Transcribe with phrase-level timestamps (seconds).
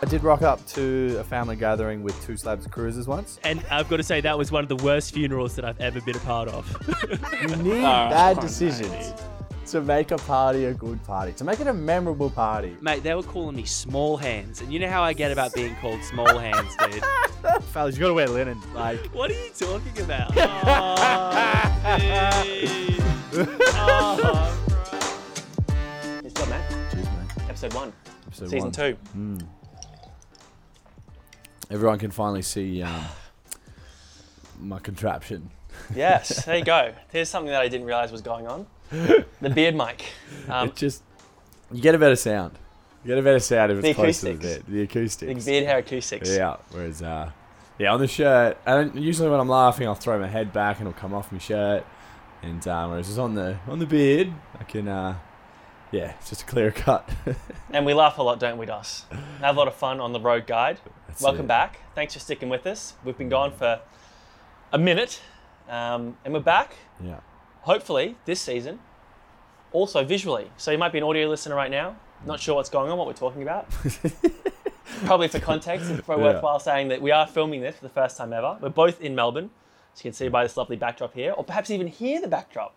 [0.00, 3.40] I did rock up to a family gathering with two slabs of cruisers once.
[3.42, 6.00] And I've got to say, that was one of the worst funerals that I've ever
[6.00, 6.64] been a part of.
[7.42, 9.12] You need bad decisions
[9.66, 12.76] to make a party a good party, to make it a memorable party.
[12.80, 15.74] Mate, they were calling me small hands, and you know how I get about being
[15.76, 17.02] called small hands, dude.
[17.72, 18.60] Fellas, you gotta wear linen.
[18.74, 20.32] Like, what are you talking about?
[21.90, 21.96] Oh,
[22.44, 23.48] dude.
[23.74, 24.64] Oh,
[26.22, 26.90] Good job, man.
[26.92, 27.26] cheers, man.
[27.48, 27.92] Episode one,
[28.26, 28.72] Episode season one.
[28.72, 28.96] two.
[29.16, 29.46] Mm.
[31.70, 33.04] Everyone can finally see um,
[34.58, 35.50] my contraption.
[35.94, 36.94] Yes, there you go.
[37.12, 38.66] Here's something that I didn't realize was going on.
[39.40, 40.02] The beard mic.
[40.48, 41.02] Um, it just
[41.70, 42.58] you get a better sound.
[43.04, 44.64] You get a better sound if it's close to the bed.
[44.66, 45.32] The acoustics.
[45.32, 46.34] big beard hair acoustics.
[46.34, 46.56] Yeah.
[46.70, 47.30] Whereas, uh,
[47.78, 50.88] yeah, on the shirt, and usually when I'm laughing, I'll throw my head back and
[50.88, 51.86] it'll come off my shirt.
[52.42, 55.18] And um, whereas it's on the on the beard, I can, uh,
[55.92, 57.08] yeah, it's just a clear cut.
[57.70, 59.04] And we laugh a lot, don't we, Dos?
[59.40, 60.80] Have a lot of fun on the road guide.
[61.06, 61.48] That's Welcome it.
[61.48, 61.80] back.
[61.94, 62.94] Thanks for sticking with us.
[63.04, 63.80] We've been gone for
[64.72, 65.20] a minute,
[65.68, 66.76] um, and we're back.
[67.04, 67.20] yeah.
[67.62, 68.78] Hopefully this season,
[69.72, 70.50] also visually.
[70.56, 73.06] So you might be an audio listener right now, not sure what's going on, what
[73.06, 73.70] we're talking about.
[75.04, 76.32] Probably for context, it's probably Yeah.
[76.32, 78.56] worthwhile saying that we are filming this for the first time ever.
[78.60, 79.50] We're both in Melbourne,
[79.94, 82.74] as you can see by this lovely backdrop here, or perhaps even hear the backdrop.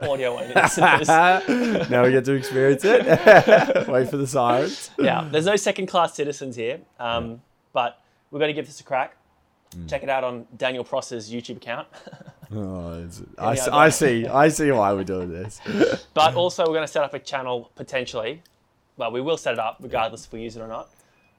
[0.00, 1.08] Audio only listeners.
[1.90, 3.06] now we get to experience it.
[3.88, 4.90] Wait for the sirens.
[4.98, 7.40] yeah, there's no second class citizens here, um,
[7.72, 8.00] but
[8.30, 9.16] we're going to give this a crack.
[9.76, 9.88] Mm.
[9.88, 11.88] Check it out on Daniel Pross's YouTube account.
[12.54, 14.26] Oh, I, Any I see.
[14.26, 15.60] I see why we're doing this.
[16.12, 18.42] But also, we're going to set up a channel potentially.
[18.96, 20.90] Well, we will set it up regardless if we use it or not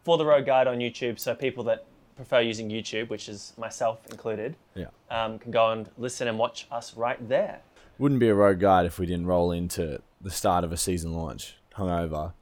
[0.04, 1.20] for the Road Guide on YouTube.
[1.20, 1.86] So people that
[2.18, 4.88] prefer using YouTube, which is myself included, Yeah.
[5.10, 7.62] um, can go and listen and watch us right there.
[7.98, 11.14] Wouldn't be a road guide if we didn't roll into the start of a season
[11.14, 12.34] launch hungover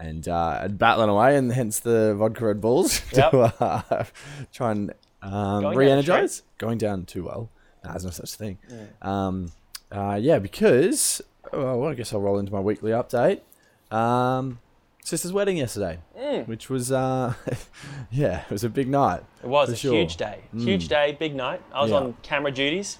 [0.00, 3.30] and uh, battling away, and hence the vodka Red Bulls Yep.
[3.30, 4.04] to uh,
[4.52, 6.42] try and um, re-energize.
[6.58, 7.50] Going down too well.
[7.84, 8.58] Nah, there's no such thing.
[9.02, 9.52] Um,
[9.92, 11.20] uh, yeah, because
[11.52, 13.40] well, I guess I'll roll into my weekly update.
[13.94, 14.58] Um,
[15.04, 16.48] sister's wedding yesterday, Mm.
[16.48, 17.34] which was uh,
[18.10, 19.22] yeah, it was a big night.
[19.42, 19.92] It was a sure.
[19.92, 19.98] Mm.
[20.00, 21.60] huge day, huge day, big night.
[21.72, 21.98] I was Yeah.
[21.98, 22.98] on camera duties,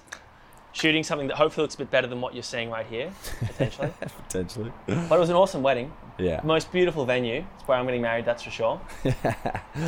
[0.75, 3.09] shooting something that hopefully looks a bit better than what you're seeing right here,
[3.39, 3.89] potentially.
[4.27, 5.93] Potentially, but it was an awesome wedding.
[6.17, 7.45] yeah, Most beautiful venue.
[7.57, 8.81] It's where I'm getting married, that's for sure.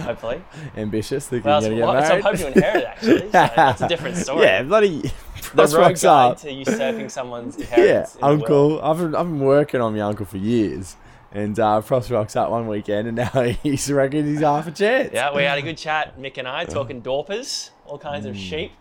[0.04, 0.42] hopefully.
[0.76, 1.28] ambitious.
[1.28, 3.20] Thinking Well, you're that's gonna what, get so I'm home to inherit actually.
[3.20, 4.46] So that's a different story.
[4.46, 5.12] Yeah, bloody
[5.54, 6.38] the road rocks guide up.
[6.40, 8.16] to usurping someone's Yeah, inheritance.
[8.16, 8.34] in the will.
[8.34, 8.82] uncle.
[8.82, 10.96] I've been, I've been working on my uncle for years,
[11.32, 15.12] and uh, Pross rocks up one weekend, and now he's reckon he's half a chance.
[15.14, 18.30] Yeah, we had a good chat, Mick and I, talking dorpers, all kinds Mm.
[18.30, 18.72] of sheep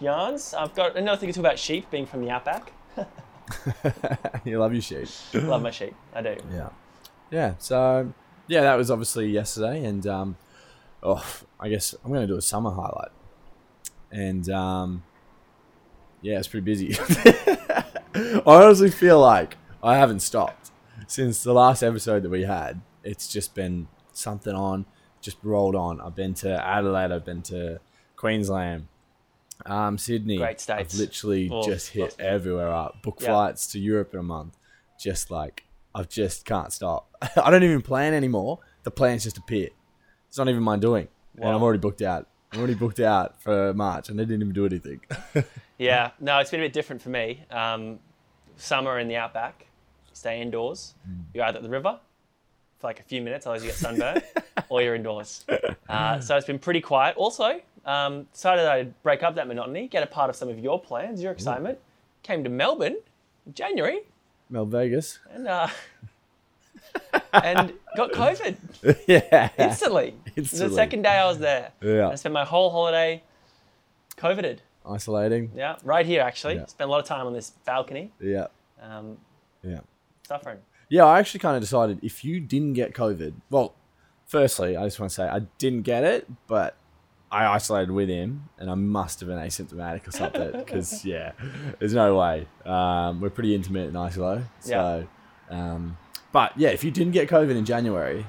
[0.00, 0.54] yarns.
[0.54, 2.72] I've got another thing to talk about sheep, being from the outback.
[4.44, 5.08] you love your sheep.
[5.34, 6.36] Love my sheep, I do.
[6.52, 6.68] Yeah,
[7.30, 7.54] yeah.
[7.58, 8.12] So
[8.46, 10.36] yeah, that was obviously yesterday, and um,
[11.02, 11.24] oh,
[11.60, 13.10] I guess I'm going to do a summer highlight,
[14.10, 15.02] and um,
[16.22, 16.96] yeah, it's pretty busy.
[18.14, 20.70] I honestly feel like I haven't stopped
[21.06, 22.80] since the last episode that we had.
[23.02, 24.86] It's just been something on,
[25.20, 26.00] just rolled on.
[26.00, 27.80] I've been to Adelaide, I've been to
[28.16, 28.86] Queensland,
[29.66, 30.36] um, Sydney.
[30.38, 30.94] Great states.
[30.94, 32.20] I've literally Oh, just hit awesome.
[32.26, 33.02] everywhere up.
[33.02, 33.28] Book Yeah.
[33.28, 34.56] flights to Europe in a month.
[34.98, 35.64] Just like
[35.94, 37.08] I've just can't stop.
[37.36, 38.58] I don't even plan anymore.
[38.82, 39.68] The plans just appear.
[40.28, 42.26] It's not even my doing, and I'm already booked out.
[42.52, 45.00] I'm already booked out for March, and they didn't even do anything.
[45.76, 47.42] Yeah, no, it's been a bit different for me.
[47.50, 47.98] Um,
[48.56, 49.66] summer in the outback,
[50.12, 50.94] stay indoors.
[51.08, 51.24] Mm.
[51.34, 51.98] You're either at the river
[52.78, 54.22] for like a few minutes, otherwise you get sunburned,
[54.68, 55.44] or you're indoors.
[55.88, 57.16] Uh, so it's been pretty quiet.
[57.16, 60.80] Also, um, decided I'd break up that monotony, get a part of some of your
[60.80, 61.78] plans, your excitement.
[62.22, 62.96] Came to Melbourne
[63.46, 64.00] in January
[64.48, 65.18] Mel Vegas.
[65.30, 65.68] and uh,
[67.32, 68.56] and got COVID
[69.06, 69.50] yeah.
[69.58, 70.14] instantly.
[70.36, 70.68] Instantly.
[70.68, 71.72] The second day I was there.
[71.82, 72.08] Yeah.
[72.08, 73.22] I spent my whole holiday
[74.16, 74.58] COVIDed.
[74.86, 75.50] Isolating.
[75.54, 76.56] Yeah, right here actually.
[76.56, 76.66] Yeah.
[76.66, 78.12] Spent a lot of time on this balcony.
[78.20, 78.46] Yeah.
[78.80, 79.18] Um,
[79.62, 79.80] Yeah.
[80.26, 80.58] suffering.
[80.90, 83.74] Yeah, I actually kind of decided if you didn't get COVID, well,
[84.26, 86.76] firstly, I just want to say I didn't get it, but
[87.34, 91.32] I isolated with him and I must have been asymptomatic or something because, yeah,
[91.78, 92.46] there's no way.
[92.64, 94.44] Um, we're pretty intimate in Isolo.
[94.60, 95.06] So,
[95.50, 95.96] um,
[96.32, 98.24] but yeah, if you didn't get COVID in January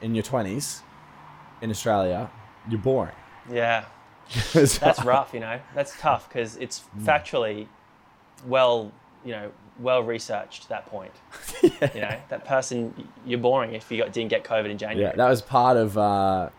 [0.00, 0.80] in your 20s
[1.60, 2.30] in Australia,
[2.68, 3.14] you're boring.
[3.50, 3.84] Yeah,
[4.52, 5.34] that's rough.
[5.34, 7.04] You know, that's tough because it's Mm.
[7.04, 7.66] factually
[8.46, 8.90] well,
[9.24, 10.68] you know, well researched.
[10.68, 11.12] That point.
[11.94, 15.02] You know, that person you're boring if you got, didn't get COVID in January.
[15.10, 16.50] Yeah, that was part of uh,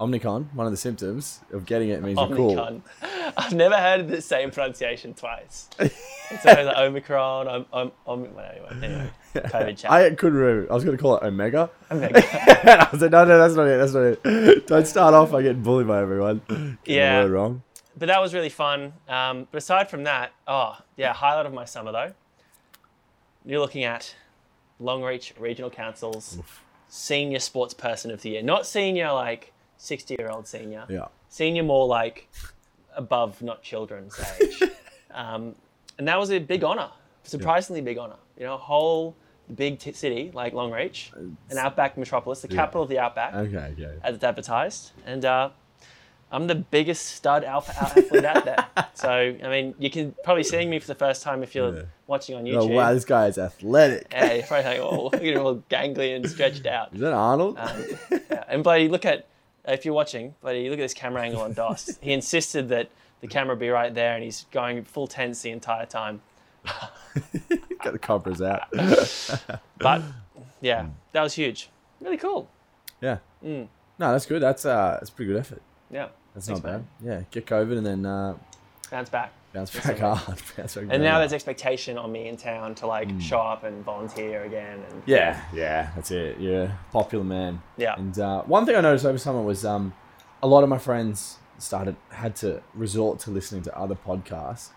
[0.00, 0.52] Omnicon.
[0.54, 2.82] One of the symptoms of getting it means you're cool.
[3.36, 5.68] I've never heard the same pronunciation twice.
[6.30, 7.46] It's always like Omicron.
[7.48, 9.10] Om, om, om, well, anyway, anyway.
[9.34, 9.90] COVID chat.
[9.92, 10.72] I couldn't remember.
[10.72, 11.68] I was going to call it Omega.
[11.90, 12.16] Omega.
[12.86, 13.76] I was like, no, no, that's not it.
[13.76, 14.66] That's not it.
[14.66, 16.40] Don't start off by getting bullied by everyone.
[16.48, 17.24] Getting Yeah.
[17.24, 17.62] wrong.
[17.98, 18.94] but that was really fun.
[19.06, 22.12] Um, but aside from that, oh yeah, highlight of my summer though.
[23.44, 24.14] You're looking at
[24.80, 26.38] Longreach Regional Council's
[26.88, 29.52] senior sports person of the year, not senior like
[29.84, 31.06] sixty year old senior, Yeah.
[31.28, 32.28] senior more like
[32.96, 34.62] above not children's age,
[35.12, 35.54] um,
[35.98, 36.90] and that was a big honor,
[37.22, 38.16] surprisingly big honor.
[38.38, 39.14] You know, a whole
[39.54, 43.98] big t- city like Longreach, an outback metropolis, the capital of the outback Okay, okay.
[44.02, 44.92] as it's advertised.
[45.04, 45.50] And uh,
[46.32, 48.66] I'm the biggest stud alpha athlete out there.
[48.96, 51.82] So, I mean, you can probably see me for the first time if you're Yeah.
[52.06, 52.62] watching on YouTube.
[52.62, 54.06] Oh, wow, this guy is athletic.
[54.12, 56.88] Yeah, you're probably thinking, oh, look at him all gangly and stretched out.
[56.94, 57.58] Is that Arnold?
[57.58, 57.84] Um,
[58.30, 58.44] yeah.
[58.48, 59.26] And bloody, look at,
[59.66, 61.98] if you're watching, bloody, look at this camera angle on DOS.
[62.02, 62.90] He insisted that
[63.20, 66.20] the camera be right there and he's going full tense the entire time.
[67.82, 68.62] Get the coppers out.
[69.78, 70.10] But Hmm.
[70.60, 71.68] yeah, that was huge.
[72.00, 72.48] Really cool.
[73.00, 73.18] yeah.
[73.44, 73.68] Mm.
[73.98, 74.42] No, that's good.
[74.42, 75.62] That's uh, that's pretty good effort.
[75.90, 76.08] Yeah.
[76.34, 76.84] That's Thanks, not bad.
[77.02, 77.18] man.
[77.18, 78.34] Yeah, get COVID and then uh,
[78.90, 79.32] Bounce back.
[79.54, 80.42] Bounce back hard.
[80.56, 83.82] Bounce back And now there's expectation on me in town to like show up and
[83.84, 84.82] volunteer again.
[84.90, 85.02] And.
[85.06, 86.38] Yeah, yeah, that's it.
[86.38, 87.62] You're a popular man.
[87.78, 87.94] Yeah.
[87.96, 89.94] And uh, one thing I noticed over summer was um,
[90.42, 94.70] a lot of my friends started had to resort to listening to other podcasts,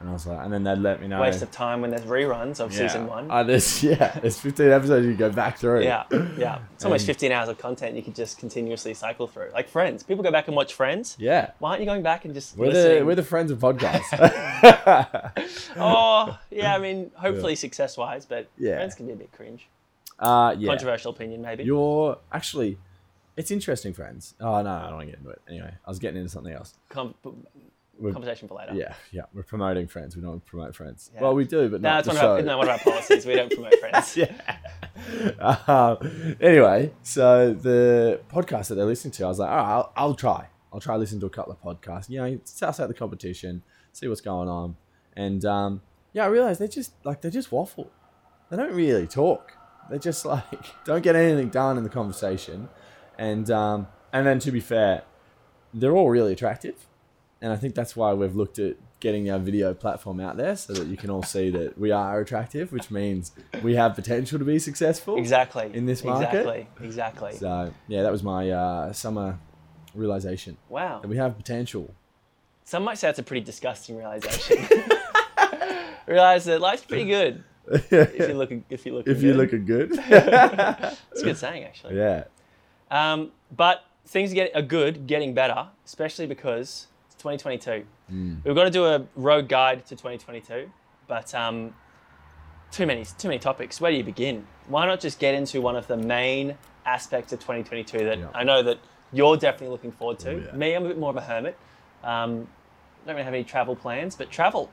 [0.00, 1.20] and I was like, and then they'd let me know.
[1.20, 2.78] waste of time when there's reruns of yeah.
[2.86, 3.30] season one.
[3.30, 5.82] Uh, there's yeah, there's 15 episodes you can go back through.
[5.84, 6.04] yeah,
[6.36, 6.58] yeah.
[6.74, 9.50] It's almost And- 15 hours of content you could just continuously cycle through.
[9.54, 10.02] Like Friends.
[10.02, 11.16] People go back and watch Friends.
[11.18, 11.52] Yeah.
[11.58, 14.12] Why aren't you going back and just We're the we're the friends of podcasts.
[15.76, 16.74] oh, yeah.
[16.74, 18.76] I mean, hopefully success wise, but Yeah.
[18.76, 19.68] Friends can be a bit cringe.
[20.18, 20.68] uh, yeah.
[20.68, 21.64] Controversial opinion, maybe.
[21.64, 22.78] You're actually,
[23.36, 24.34] it's interesting, friends.
[24.40, 25.42] Oh no, I don't want to get into it.
[25.48, 26.74] Anyway, I was getting into something else.
[26.88, 27.14] Com-
[27.98, 28.74] We're- conversation for later.
[28.74, 30.16] Yeah, yeah, we're promoting friends.
[30.16, 31.10] We don't promote friends.
[31.14, 31.22] Yeah.
[31.22, 32.78] Well, we do, but No, not it's the one of, our, no, one of our
[32.78, 33.24] policies.
[33.26, 34.16] We don't promote Friends.
[34.16, 35.56] yeah.
[35.66, 39.92] um, anyway, so the podcast that they're listening to, I was like, all right, I'll,
[39.96, 40.48] I'll try.
[40.72, 42.10] I'll try listening to a couple of podcasts.
[42.10, 43.62] You know, suss out the competition,
[43.92, 44.76] see what's going on,
[45.16, 45.80] and um,
[46.12, 47.90] yeah, I realized they just like they just waffle.
[48.50, 49.52] They don't really talk.
[49.90, 50.44] They just like
[50.84, 52.68] don't get anything done in the conversation,
[53.18, 55.04] and um, and then to be fair,
[55.72, 56.86] they're all really attractive,
[57.40, 60.72] and I think that's why we've looked at getting our video platform out there so
[60.72, 64.44] that you can all see that we are attractive, which means we have potential to
[64.44, 65.18] be successful.
[65.18, 65.70] Exactly.
[65.74, 66.38] In this market?
[66.38, 66.68] Exactly.
[66.80, 67.32] Exactly.
[67.34, 69.38] So yeah, that was my uh, summer
[69.94, 71.00] realization wow.
[71.00, 71.94] that we have potential.
[72.64, 74.66] Some might say that's a pretty disgusting realization.
[76.06, 79.92] Realize that life's pretty good if you look if you look if you're looking good,
[79.98, 81.96] It's a good saying actually.
[81.96, 82.24] yeah,
[82.90, 86.86] Um, but things get are good, getting better, especially because
[87.18, 87.84] 2022.
[88.08, 88.34] Hmm.
[88.44, 90.70] We've got to do a road guide to 2022,
[91.08, 91.74] but um,
[92.70, 93.80] too many too many topics.
[93.80, 94.46] Where do you begin?
[94.68, 98.26] Why not just get into one of the main aspects of 2022 that Yeah.
[98.34, 98.78] I know that
[99.12, 100.30] you're definitely looking forward to.
[100.32, 100.52] Oh, yeah.
[100.56, 101.56] Me, I'm a bit more of a hermit.
[102.04, 102.46] Um,
[103.04, 104.70] don't really have any travel plans, but travel.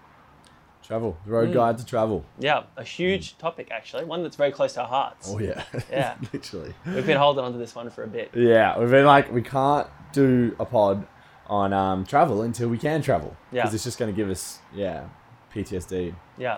[0.84, 1.16] travel.
[1.25, 1.54] The road Hmm.
[1.54, 2.25] guide to travel.
[2.40, 5.30] Yeah, a huge topic actually, one that's very close to our hearts.
[5.31, 6.16] Oh yeah, Yeah.
[6.34, 6.74] literally.
[6.86, 8.31] We've been holding on to this one for a bit.
[8.36, 11.07] Yeah, we've been like, we can't do a pod
[11.48, 13.36] on um, travel until we can travel.
[13.51, 13.63] Yeah.
[13.63, 15.06] Because it's just going to give us, yeah,
[15.54, 16.16] PTSD.
[16.38, 16.57] Yeah,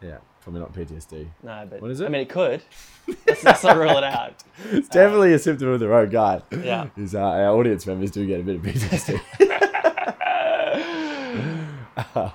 [0.00, 1.28] Yeah, probably not PTSD.
[1.42, 2.06] no, but What is it?
[2.06, 2.62] I mean, it could.
[3.26, 4.42] Let's, let's not rule it out.
[4.70, 6.42] It's definitely a symptom of the road guide.
[6.50, 6.88] Yeah.
[6.96, 9.20] Is uh, our audience members do get a bit of PTSD.
[12.14, 12.32] Um,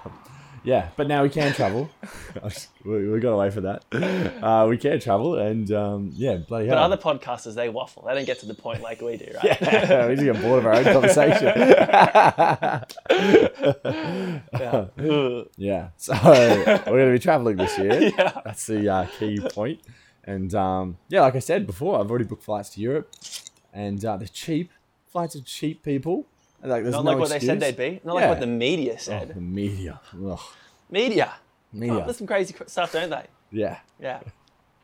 [0.68, 1.90] yeah, but now we can travel.
[2.84, 3.86] we, we got away from that.
[4.44, 6.76] Uh, we can travel, and um, yeah, bloody hell.
[6.76, 6.92] But hell.
[6.92, 8.04] other podcasters, they waffle.
[8.06, 9.62] They don't get to the point like we do, right?
[9.62, 11.54] yeah, we just get bored of our own conversation.
[14.60, 14.88] Yeah.
[15.58, 18.12] Yeah, so we're going to be traveling this year.
[18.18, 18.42] Yeah.
[18.44, 19.80] That's the uh, key point.
[20.26, 23.14] And um, yeah, like I said before, I've already booked flights to Europe,
[23.72, 24.72] and uh, they're cheap.
[25.08, 26.28] Flights are cheap, people.
[26.64, 28.02] Like, there's Not no like what they said they'd be.
[28.04, 28.30] Not like Yeah.
[28.30, 29.28] what the media Oh, said.
[29.36, 30.00] the media.
[30.26, 30.40] Ugh.
[30.90, 31.34] Media.
[31.72, 31.96] Media.
[31.96, 33.26] Oh, there's some crazy stuff, don't they?
[33.52, 33.78] yeah.
[34.00, 34.20] Yeah.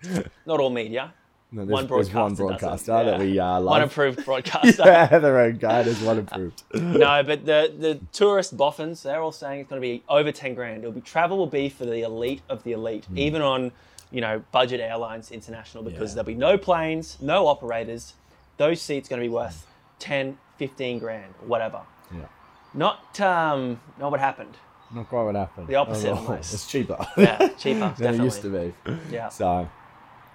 [0.45, 1.13] Not all media.
[1.51, 3.65] No, One there's, there's one broadcaster that we uh, love.
[3.65, 4.83] One approved broadcaster.
[4.85, 6.63] yeah, their own guide is one approved.
[6.73, 10.55] No, but the the tourist boffins, they're all saying it's going to be over ten
[10.55, 10.79] grand.
[10.79, 13.71] It'll be travel will be for the elite of the elite, even on
[14.11, 16.17] you know budget airlines international because Hmm.
[16.17, 16.23] Yeah.
[16.23, 18.15] there'll be no planes, no operators.
[18.57, 19.67] Those seats going to be worth
[20.03, 21.81] 10, 15 grand, or whatever.
[22.13, 22.25] yeah.
[22.73, 24.57] Not um, not what happened.
[24.93, 25.67] Not quite what happened.
[25.67, 26.53] The opposite Oh, almost.
[26.53, 26.97] It's cheaper.
[27.17, 28.73] Yeah, cheaper, than it used to be.
[29.11, 29.29] Yeah.
[29.29, 29.69] So,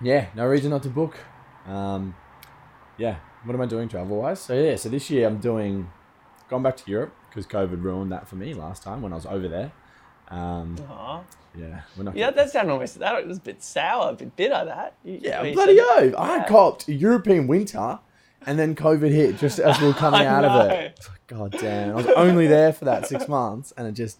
[0.01, 1.17] yeah, no reason not to book.
[1.67, 2.15] Um,
[2.97, 4.41] yeah, what am I doing travel wise?
[4.41, 5.91] So yeah, so this year I'm doing,
[6.49, 9.27] gone back to Europe because COVID ruined that for me last time when I was
[9.27, 9.71] over there.
[10.29, 10.77] Um.
[11.57, 12.15] Yeah, we're not.
[12.17, 14.65] Yeah, that sounded almost that was a bit sour, a bit bitter.
[14.65, 16.15] That You- yeah, bloody oath.
[16.17, 16.45] I Yeah.
[16.47, 17.99] copped European winter,
[18.47, 20.99] and then COVID hit just as we were coming out of it.
[21.09, 21.91] Like, God damn!
[21.93, 24.19] I was only there for that six months, and it just.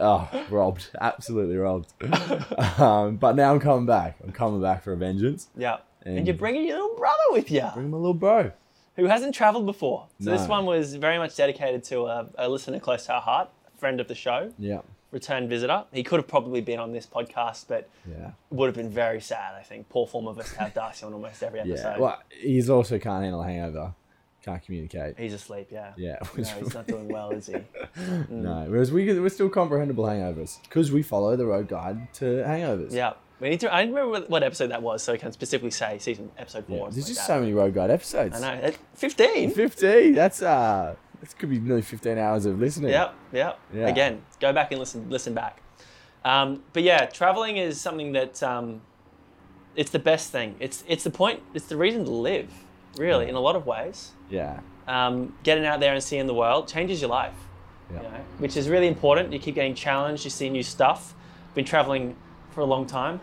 [0.00, 0.90] Oh, robbed.
[1.00, 1.92] Absolutely robbed.
[2.78, 4.16] um, but now I'm coming back.
[4.22, 5.48] I'm coming back for a vengeance.
[5.56, 8.52] Yeah, and, And- you're bringing your little brother with you, Bring my little bro.
[8.94, 10.06] who hasn't travelled before.
[10.20, 13.50] So this one was very much dedicated to a, a listener close to our heart,
[13.74, 14.82] a friend of the show, Yeah.
[15.10, 15.84] Return visitor.
[15.92, 18.32] He could have probably been on this podcast, but Yeah.
[18.50, 19.54] would have been very sad.
[19.58, 21.66] I think poor form of us to have Darcy on almost every Yeah.
[21.74, 21.98] episode.
[22.00, 23.94] Well, he's also can't handle a hangover.
[24.44, 25.18] Can't communicate.
[25.18, 25.68] He's asleep.
[25.70, 25.92] Yeah.
[25.96, 26.16] Yeah.
[26.22, 27.56] No, he's not doing well, is he?
[28.28, 32.92] No, whereas we we're still comprehensible hangovers because we follow the road guide to hangovers.
[32.92, 33.14] Yeah.
[33.40, 33.72] We need to.
[33.72, 36.88] I don't remember what- episode that was, so I can specifically say season episode four.
[36.88, 38.40] or There's something just like so many road guide episodes.
[38.42, 38.70] I know.
[38.94, 39.50] Fifteen.
[39.52, 40.14] Fifteen.
[40.14, 42.90] That's uh, this could be nearly fifteen hours of listening.
[42.90, 43.58] Yep, yep.
[43.72, 43.88] Yeah.
[43.88, 45.62] Again, go back and listen listen back.
[46.24, 48.82] Um, but yeah, traveling is something that um,
[49.76, 50.56] it's the best thing.
[50.60, 51.42] It's it's the point.
[51.54, 52.50] It's the reason to live,
[52.96, 54.12] really, in a lot of ways.
[54.30, 54.60] Yeah.
[54.86, 57.34] Um, getting out there and seeing the world changes your life,
[57.90, 57.96] Yeah.
[57.98, 59.32] you know, which is really important.
[59.32, 60.24] You keep getting challenged.
[60.24, 61.14] You see new stuff.
[61.54, 62.16] Been traveling
[62.50, 63.20] for a long time.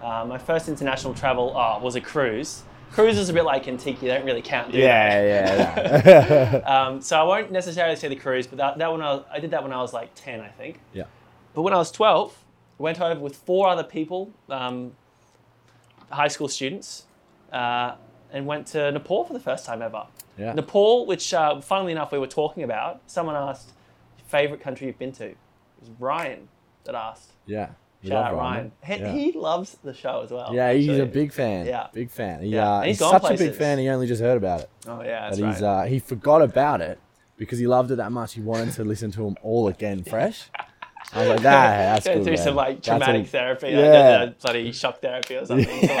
[0.00, 2.62] Uh, my first international travel oh, was a cruise.
[2.92, 4.02] Cruise is a bit like Antique.
[4.02, 4.78] You don't really count, do?
[4.78, 5.22] Yeah.
[5.22, 6.02] Yeah.
[6.06, 6.58] yeah.
[6.88, 9.40] Um, so I won't necessarily say the cruise, but that, that one I, was, I
[9.40, 10.80] did that when I was like 10, I think.
[10.92, 11.04] yeah.
[11.54, 12.36] But when I was 12,
[12.78, 14.92] I went over with four other people, um,
[16.10, 17.04] high school students,
[17.52, 17.94] uh,
[18.32, 20.06] and went to Nepal for the first time ever.
[20.36, 20.52] Yeah.
[20.52, 23.72] Nepal, which uh, funnily enough we were talking about, someone asked,
[24.28, 25.26] favorite country you've been to?
[25.26, 25.36] It
[25.80, 26.48] was Ryan
[26.84, 27.32] that asked.
[27.46, 27.70] Yeah.
[28.02, 28.72] We Shout out Ryan.
[28.84, 29.12] He, Yeah.
[29.12, 30.54] he loves the show as well.
[30.54, 31.00] Yeah, he's actually.
[31.02, 31.66] a big fan.
[31.66, 31.88] Yeah.
[31.92, 32.42] Big fan.
[32.42, 32.68] He, Yeah.
[32.70, 33.78] uh, he's, he's such a big fan.
[33.78, 34.70] He only just heard about it.
[34.86, 35.82] Oh, yeah, But that's he's right.
[35.82, 36.98] uh, he forgot about it
[37.36, 38.34] because he loved it that much.
[38.34, 40.48] He wanted to listen to them all again, fresh.
[41.12, 42.22] I was like, nah, that's Go good.
[42.24, 42.44] through man.
[42.44, 43.78] some like traumatic a- therapy, Yeah.
[44.20, 45.94] like uh, bloody shock therapy or something to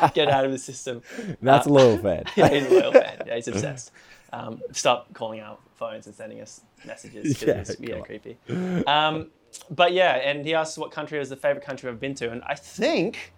[0.00, 1.02] like, get out of the system.
[1.42, 2.24] That's a loyal fan.
[2.36, 3.22] Yeah, he's a loyal fan.
[3.26, 3.92] Yeah, he's obsessed.
[4.32, 7.38] Um, stop calling our phones and sending us messages.
[7.38, 8.38] 'cause Yeah, it's yeah, creepy.
[8.86, 9.30] Um,
[9.70, 12.42] but yeah, and he asked what country was the favorite country I've been to, and
[12.44, 13.32] I think,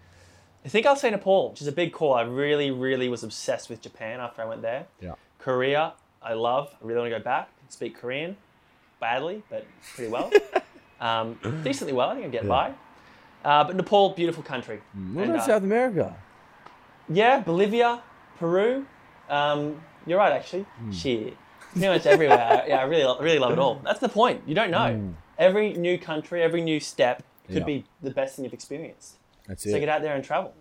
[0.65, 2.13] I think I'll say Nepal, which is a big call.
[2.13, 4.85] I really, really was obsessed with Japan after I went there.
[5.01, 5.13] Yeah.
[5.39, 6.65] Korea, I love.
[6.81, 7.49] I really want to go back.
[7.69, 8.35] Speak Korean,
[8.99, 10.31] badly, but pretty well.
[11.01, 12.09] um, decently well.
[12.09, 12.49] I think I get Yeah.
[12.49, 12.73] by.
[13.45, 14.81] Uh, but Nepal, beautiful country.
[15.13, 16.15] What And, about uh, South America?
[17.09, 18.01] yeah, Bolivia,
[18.39, 18.85] Peru.
[19.29, 20.63] Um, you're right, actually.
[20.79, 20.91] Hmm.
[20.91, 21.37] Shit.
[21.79, 22.63] Pretty much everywhere.
[22.67, 23.81] yeah, I really, really love it all.
[23.83, 24.41] That's the point.
[24.45, 25.13] You don't know.
[25.37, 27.57] Every new country, every new step could.
[27.57, 27.63] Yeah.
[27.63, 29.17] be the best thing you've experienced.
[29.47, 29.71] That's it.
[29.71, 30.53] So get out there and travel.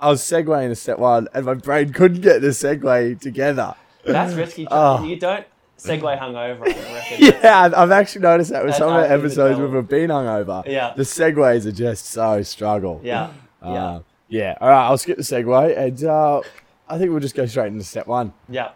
[0.00, 3.74] I was segueing to step one, and my brain couldn't get the segue together.
[4.04, 4.66] That's risky.
[4.70, 5.02] Oh.
[5.04, 5.44] You don't
[5.78, 6.62] segue hungover.
[6.62, 7.18] I reckon.
[7.42, 10.66] Yeah, I've- actually noticed that with That's some of the episodes where we've been hungover.
[10.66, 10.94] Yeah.
[10.96, 13.00] The segues are just so struggle.
[13.02, 13.30] Yeah.
[13.62, 13.68] Yeah.
[13.68, 14.58] Uh, yeah.
[14.60, 16.40] All right, I'll skip the segue, and uh,
[16.88, 18.32] I think we'll just go straight into step one.
[18.48, 18.70] Yeah.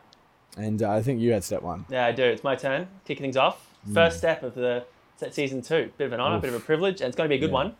[0.58, 1.86] And uh, I think you had step one.
[1.88, 2.24] Yeah, I do.
[2.24, 2.88] It's my turn.
[3.06, 3.64] Kicking things off.
[3.94, 4.84] First step of the
[5.16, 5.90] set season two.
[5.96, 7.50] Bit of an honor, bit of a privilege, and it's going to be a good
[7.50, 7.54] Yeah.
[7.54, 7.76] one.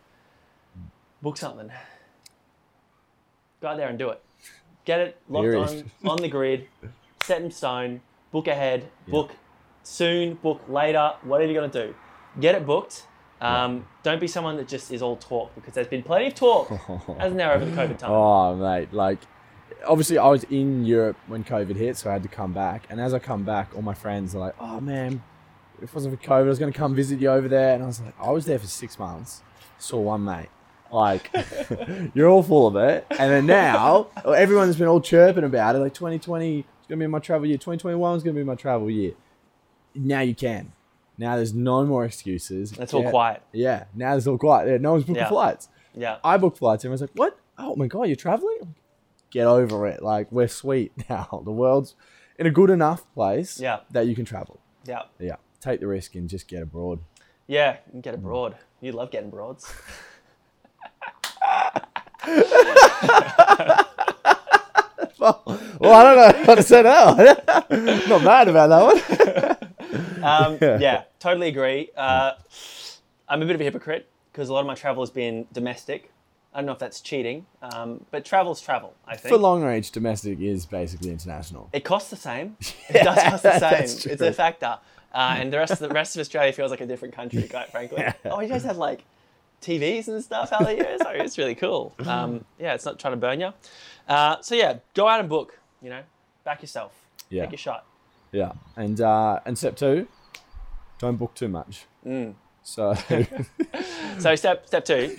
[1.21, 1.71] Book something.
[3.61, 4.23] Go out there and do it.
[4.85, 6.67] Get it locked on on the grid,
[7.23, 8.01] set in stone.
[8.31, 8.89] Book ahead.
[9.09, 9.33] Book
[9.83, 10.35] soon.
[10.35, 11.15] Book later.
[11.23, 11.95] Whatever you're going to do,
[12.41, 13.05] get it booked.
[13.41, 16.69] Um, Don't be someone that just is all talk because there's been plenty of talk,
[17.19, 18.11] hasn't there, over the COVID time?
[18.11, 18.93] Oh, mate.
[18.93, 19.19] Like,
[19.87, 22.85] obviously, I was in Europe when COVID hit, so I had to come back.
[22.91, 25.23] And as I come back, all my friends are like, oh, man,
[25.79, 27.75] if it wasn't for COVID, I was going to come visit you over there.
[27.75, 29.43] And I was like, I was there for six months,
[29.79, 30.49] saw one mate.
[30.91, 31.31] Like,
[32.15, 33.07] you're all full of it.
[33.11, 35.81] And then now, everyone's been all chirping about it.
[35.81, 37.59] Like, 2020 is going to be my travel year.
[37.59, 39.13] 2021 is going to be my travel year.
[39.95, 40.73] Now you can.
[41.19, 42.73] Now there's no more excuses.
[42.79, 43.11] It's all Yeah.
[43.11, 43.43] quiet.
[43.53, 44.69] Yeah, now it's all quiet.
[44.69, 45.29] Yeah, no one's booking Yeah.
[45.29, 45.69] flights.
[45.95, 46.19] Yeah.
[46.23, 47.37] I booked flights and I was like, what?
[47.59, 48.77] Oh my God, you're traveling?
[49.31, 50.03] Get over it.
[50.03, 51.43] Like, we're sweet now.
[51.45, 51.95] The world's
[52.39, 53.81] in a good enough place Yeah.
[53.91, 54.61] that you can travel.
[54.85, 55.03] Yeah.
[55.19, 55.37] Yeah.
[55.61, 57.01] Take the risk and just get abroad.
[57.47, 57.79] Yeah.
[57.93, 58.57] And get abroad.
[58.81, 59.67] You love getting broads.
[65.19, 65.43] Well,
[65.81, 67.15] well I don't know what to say now.
[68.09, 70.25] Not mad about that one.
[70.25, 70.79] Um, Yeah.
[70.79, 71.03] yeah.
[71.19, 71.91] totally agree.
[71.97, 72.33] Uh,
[73.29, 76.13] I'm a bit of a hypocrite because a lot of my travel has been domestic.
[76.55, 78.95] I don't know if that's cheating, um, but travel's travel.
[79.07, 81.69] I think For long range, domestic is basically international.
[81.73, 82.57] it costs the same.
[82.89, 84.13] It does cost the same.
[84.13, 84.79] It's a factor,
[85.13, 87.71] uh, and the rest of the rest of Australia feels like a different country, quite
[87.71, 88.03] frankly.
[88.25, 89.05] Oh, you guys have like
[89.63, 90.97] TVs and stuff out there.
[90.99, 91.95] So it's really cool.
[92.07, 93.53] Um, yeah, it's not trying to burn you.
[94.09, 95.59] Uh, so yeah, go out and book.
[95.83, 96.03] You know,
[96.45, 96.93] back yourself.
[97.29, 97.43] Yeah.
[97.43, 97.85] Take your shot.
[98.33, 98.53] Yeah.
[98.77, 100.09] And uh, and step two,
[100.99, 101.85] don't book too much.
[102.07, 102.35] Mm.
[102.63, 102.95] So
[104.19, 105.17] So step step two.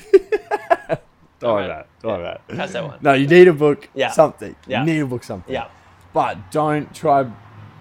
[1.40, 1.72] Don't worry right.
[1.72, 1.88] about it.
[2.02, 2.56] Don't worry about it.
[2.56, 3.00] That's that one.
[3.02, 4.12] No, you need to book Yeah.
[4.12, 4.56] something.
[4.68, 4.82] Yeah.
[4.82, 5.54] You need to book something.
[5.54, 5.68] Yeah.
[6.14, 7.26] But don't try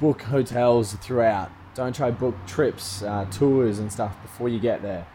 [0.00, 1.50] book hotels throughout.
[1.74, 5.06] Don't try book trips, uh, tours and stuff before you get there.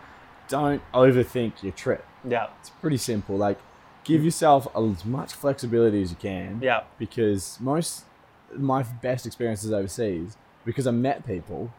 [0.47, 2.05] Don't overthink your trip.
[2.27, 2.47] Yeah.
[2.59, 3.37] It's pretty simple.
[3.37, 3.59] Like,
[4.03, 6.59] give yourself as much flexibility as you can.
[6.61, 6.83] Yeah.
[6.97, 8.05] Because most
[8.55, 11.71] my best experiences overseas because I met people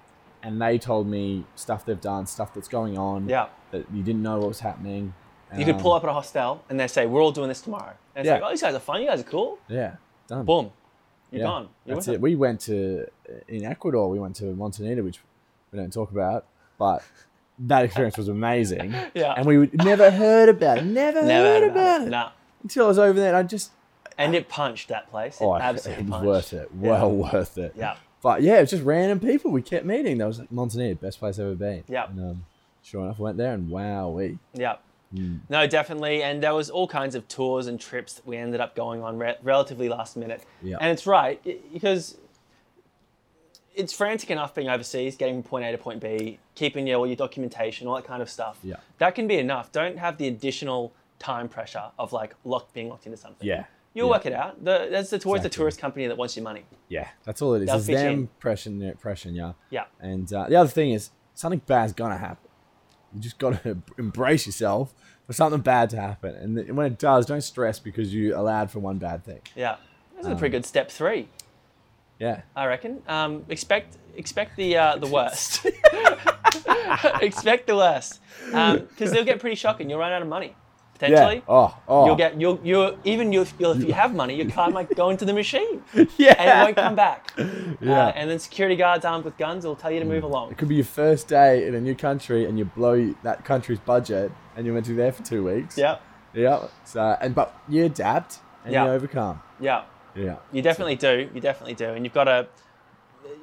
[0.42, 3.28] and they told me stuff they've done, stuff that's going on.
[3.28, 3.47] Yeah.
[3.71, 5.14] That you didn't know what was happening.
[5.57, 7.61] You could Um, pull up at a hostel and they say, We're all doing this
[7.61, 7.93] tomorrow.
[8.17, 8.35] And it's Yeah.
[8.35, 9.59] like, Oh, these guys are fun, you guys are cool.
[9.69, 9.97] Yeah.
[10.27, 10.45] Done.
[10.45, 10.71] Boom.
[11.31, 11.69] You're Yeah, gone.
[11.85, 12.21] You're That's with it.
[12.21, 13.07] We went to
[13.49, 14.09] in Ecuador.
[14.09, 15.21] We went to Montanita, which
[15.73, 16.45] we don't talk about,
[16.79, 17.03] but
[17.59, 18.95] that experience was amazing.
[19.15, 19.35] Yeah.
[19.37, 20.85] and we would- never heard about it.
[20.85, 22.31] Never, Never heard about it Nah.
[22.63, 23.29] until I was over there.
[23.29, 23.71] and I just
[24.17, 25.41] And it punched that place.
[25.41, 26.27] It oh, absolutely it was punched.
[26.27, 26.75] worth it.
[26.75, 27.73] Well worth it.
[27.77, 27.97] Yeah.
[28.23, 30.19] But yeah, it was just random people we kept meeting.
[30.19, 31.85] That was like Montanita, best place I've ever been.
[31.89, 32.07] Yeah.
[32.09, 32.47] And, um,
[32.83, 34.39] sure enough, went there and wow, we.
[34.55, 34.77] Yeah.
[35.14, 35.37] Hmm.
[35.49, 36.23] No, definitely.
[36.23, 39.18] And there was all kinds of tours and trips that we ended up going on
[39.18, 40.44] re- relatively last minute.
[40.62, 40.78] Yeah.
[40.80, 41.40] And it's right
[41.73, 42.16] because
[43.75, 47.06] it's frantic enough being overseas, getting from point A to point B, keeping your, all
[47.06, 48.59] your documentation, all that kind of stuff.
[48.62, 48.76] Yeah.
[48.99, 49.73] That can be enough.
[49.73, 53.47] Don't have the additional time pressure of like locked being locked into something.
[53.47, 53.64] Yeah.
[53.94, 54.12] You'll yeah.
[54.12, 54.64] work it out.
[54.64, 55.62] The, that's the, towards the Exactly.
[55.62, 56.64] tourist company that wants your money.
[56.88, 57.71] Yeah, that's all it is.
[57.73, 58.28] It's them in.
[58.40, 58.92] pressing, yeah,
[59.37, 59.52] yeah.
[59.71, 59.85] Yeah.
[60.00, 62.44] And uh, the other thing is, something bad's gonna happen.
[63.14, 64.92] You just gotta embrace yourself
[65.26, 68.80] for something bad to happen, and when it does, don't stress because you allowed for
[68.80, 69.40] one bad thing.
[69.54, 69.76] Yeah.
[70.16, 71.28] This is Um, a pretty good step three.
[72.18, 73.02] Yeah, I reckon.
[73.09, 75.66] Um, expect expect the uh, the worst.
[77.21, 79.88] expect the worst, because they'll get pretty shocking.
[79.90, 80.54] You'll run out of money
[80.95, 81.37] potentially.
[81.37, 81.41] yeah.
[81.49, 82.07] Oh, oh.
[82.07, 85.11] You'll get you'll you even you you'll, if you have money, your card might go
[85.11, 85.83] into the machine
[86.17, 86.35] yeah.
[86.39, 87.33] and it won't come back.
[87.81, 88.07] Yeah.
[88.07, 90.53] Uh, and then security guards armed with guns will tell you to move along.
[90.53, 93.81] It could be your first day in a new country, and you blow that country's
[93.81, 95.77] budget, and you're meant to be there for two weeks.
[95.77, 95.99] Yeah,
[96.33, 96.69] Yeah.
[96.85, 98.85] So, and but you adapt and Yeah.
[98.87, 99.43] you overcome.
[99.61, 99.83] yeah.
[100.15, 100.37] Yeah.
[100.53, 101.29] You definitely do.
[101.35, 101.87] You definitely do.
[101.91, 102.47] And you've got to,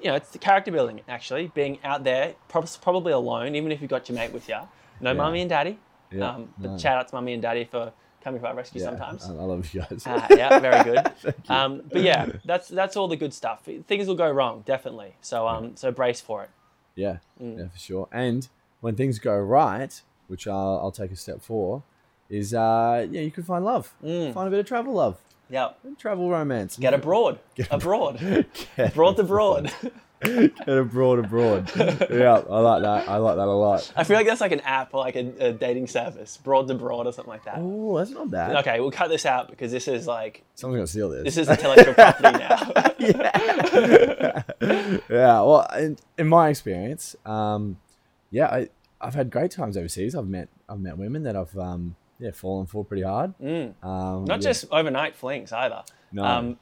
[0.02, 1.52] you know, it's the character building actually.
[1.54, 4.56] Being out there, prob- probably alone, even if you've got your mate with you.
[5.02, 5.18] No Yeah.
[5.18, 5.78] mummy and daddy.
[6.12, 6.30] Yeah.
[6.32, 6.78] Um, but No.
[6.78, 7.92] shout out to mummy and daddy for
[8.24, 8.88] coming to our rescue Yeah.
[8.90, 9.26] sometimes.
[9.26, 10.06] I, love you guys.
[10.06, 11.12] Uh, yeah, very good.
[11.50, 13.64] Um, but yeah, that's that's all the good stuff.
[13.88, 15.16] Things will go wrong, definitely.
[15.22, 16.50] So um, so brace for it.
[16.96, 17.58] Yeah, Mm.
[17.58, 18.08] yeah, for sure.
[18.12, 18.48] And
[18.82, 21.84] when things go right, which I'll, I'll take a step for,
[22.30, 24.34] is uh, yeah, you can find love, Mm.
[24.34, 25.18] find a bit of travel love,
[25.50, 26.78] Yeah, travel romance.
[26.78, 28.20] get abroad, Get abroad,
[28.78, 29.72] Get abroad to broad.
[30.24, 31.72] Get abroad, abroad.
[31.76, 33.10] yeah, I like that.
[33.10, 33.92] I like that a lot.
[33.96, 36.76] I feel like that's like an app or like a, a dating service, broad to
[36.76, 37.56] broad or something like that.
[37.58, 38.56] Oh, that's not bad.
[38.58, 41.24] Okay, we'll cut this out because this is like Someone's gonna steal this.
[41.24, 42.94] this is intellectual property now.
[43.00, 44.44] yeah.
[45.10, 45.42] yeah.
[45.42, 47.78] Well, in, in my experience, um,
[48.30, 50.16] yeah, I, I've had great times overseas.
[50.16, 53.34] I've met I've met women that I've um, yeah fallen for pretty hard.
[53.42, 54.38] Um, Not yeah.
[54.38, 55.84] just overnight flings either.
[56.12, 56.24] No.
[56.24, 56.60] Um,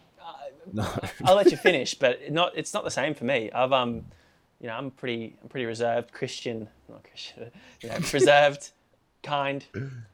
[0.74, 0.88] no.
[1.26, 3.52] I'll let you finish, but not it's not the same for me.
[3.52, 4.06] I've um,
[4.60, 7.52] you know, I'm pretty I'm pretty reserved, Christian, not Christian,
[7.82, 8.72] you know, reserved,
[9.24, 9.66] kind,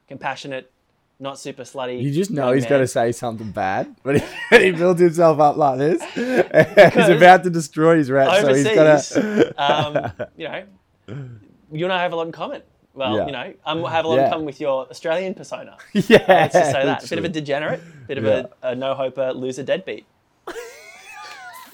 [0.07, 0.71] compassionate,
[1.19, 2.01] not super slutty.
[2.01, 2.69] You just know he's man.
[2.69, 6.03] going to say something bad, but he, he builds himself up like this.
[6.93, 9.53] he's about to destroy his rat, so he's got to.
[9.57, 10.63] um, you know,
[11.71, 12.61] you and I have a lot in common.
[12.93, 13.25] Well, Yeah.
[13.25, 14.25] you know, I have a lot Yeah.
[14.25, 15.75] in common with your Australian persona.
[15.93, 17.09] yeah, Let's just say that.
[17.09, 18.43] Bit of a degenerate, bit of Yeah.
[18.63, 20.05] a, a no-hoper, loser, deadbeat.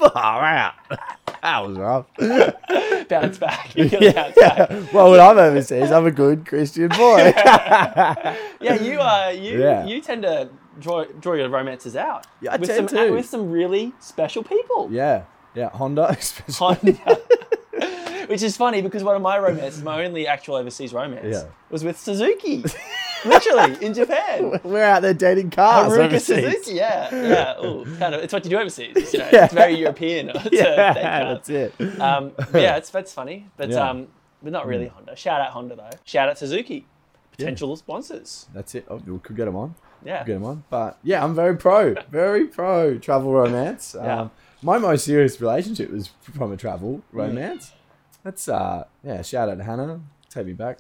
[0.14, 0.74] Far out.
[1.42, 2.06] That was rough.
[3.10, 3.72] Bounce back.
[3.76, 4.70] You gotta bounce back.
[4.94, 7.34] well, when I'm overseas, I'm a good Christian boy.
[7.36, 9.86] Yeah, you uh, you Yeah.
[9.86, 12.28] you tend to draw draw your romances out.
[12.42, 13.12] Yeah, I with tend some to.
[13.12, 14.90] with some really special people.
[14.92, 15.24] yeah,
[15.56, 16.94] yeah, Honda, especially.
[16.94, 17.22] Honda.
[18.28, 21.44] Which is funny because one of my romances, my only actual overseas romance, Yeah.
[21.70, 22.64] was with Suzuki.
[23.26, 24.60] Literally in Japan.
[24.64, 25.94] We're out there dating cars.
[25.94, 26.44] Haruka overseas.
[26.56, 27.66] Suzuki, yeah, yeah.
[27.66, 28.22] Ooh, kind of.
[28.24, 29.14] It's what you do overseas.
[29.14, 29.46] You know, Yeah.
[29.46, 30.28] it's very European.
[30.34, 30.94] to Yeah,
[31.34, 31.74] that's it.
[32.00, 33.90] Um, yeah, it's that's funny, but Yeah.
[33.90, 34.08] um,
[34.44, 35.16] but not really Honda.
[35.16, 35.90] Shout out Honda though.
[36.04, 36.86] Shout out Suzuki,
[37.32, 38.48] potential sponsors.
[38.54, 38.86] That's it.
[38.90, 39.76] Oh, we could get them on.
[40.04, 40.24] Yeah.
[40.24, 40.64] Get them on.
[40.70, 43.96] But yeah, I'm very pro, very pro travel romance.
[43.98, 44.22] Yeah.
[44.22, 44.32] Um,
[44.64, 47.72] my most serious relationship was from a travel romance.
[48.24, 49.22] That's uh, yeah.
[49.22, 50.00] Shout out to Hannah.
[50.30, 50.80] Take me back.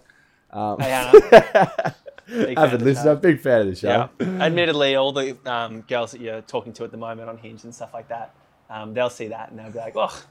[0.52, 1.96] Um, Hey Hannah.
[2.32, 4.10] Avid listener, big fan of the show.
[4.20, 4.26] Yeah.
[4.41, 7.74] Admittedly, all the um, girls that you're talking to at the moment on Hinge and
[7.74, 8.34] stuff like that,
[8.70, 10.24] um, they'll see that and they'll be like, "Oh,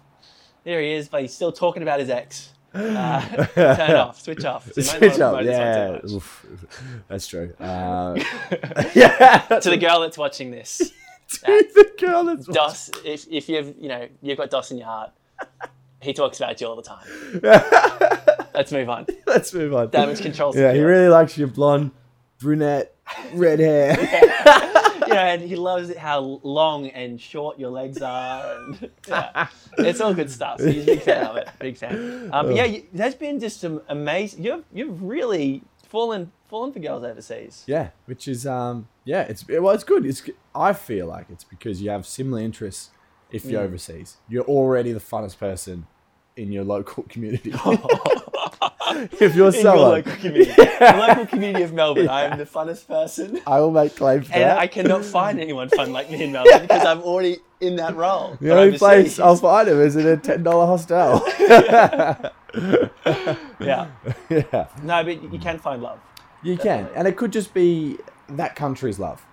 [0.65, 3.21] there he is, but he's still talking about his ex." Uh,
[3.55, 4.73] turn off, switch off.
[4.73, 6.17] So you might not Switch wanna up, promote this one yeah.
[6.17, 6.47] Oof.
[7.09, 7.55] That's true.
[7.59, 8.15] Uh,
[8.95, 9.59] yeah.
[9.61, 10.79] To the girl that's watching this,
[11.29, 14.87] To the girl that's Dos, if, if you've you know you've got Dos in your
[14.87, 15.11] heart,
[16.03, 17.07] he talks about you all the time.
[18.55, 19.07] Let's move on.
[19.27, 19.91] Let's move on.
[19.91, 20.57] Damage control.
[20.57, 21.93] Yeah, he really likes your blonde,
[22.39, 22.95] brunette,
[23.33, 23.99] red hair.
[25.11, 30.01] you know, and he loves how long and short your legs are, and yeah, it's
[30.01, 30.61] all good stuff.
[30.61, 32.31] So he's a big fan of it, big fan.
[32.33, 34.45] Um, but yeah, you, there's been just some amazing.
[34.45, 37.65] You've you've really fallen fallen for girls overseas.
[37.67, 40.07] Yeah, which is um yeah, it's well, it's good.
[40.07, 40.23] It's
[40.55, 42.91] I feel like it's because you have similar interests.
[43.33, 43.67] If you're mm.
[43.67, 45.87] overseas, you're already the funnest person
[46.37, 47.53] in your local community.
[49.21, 52.87] if you're In your local community, the local community of Melbourne, I am the funnest
[52.87, 54.59] person, I will make claim for and that.
[54.59, 58.37] I cannot find anyone fun like me in Melbourne because I'm already in that role.
[58.41, 59.21] the only place.
[59.21, 61.23] I'll find him is in a ten dollar hostel.
[63.61, 63.89] yeah,
[64.29, 66.01] yeah, no, but you can find love.
[66.43, 69.25] you can, and it could just be that country's love.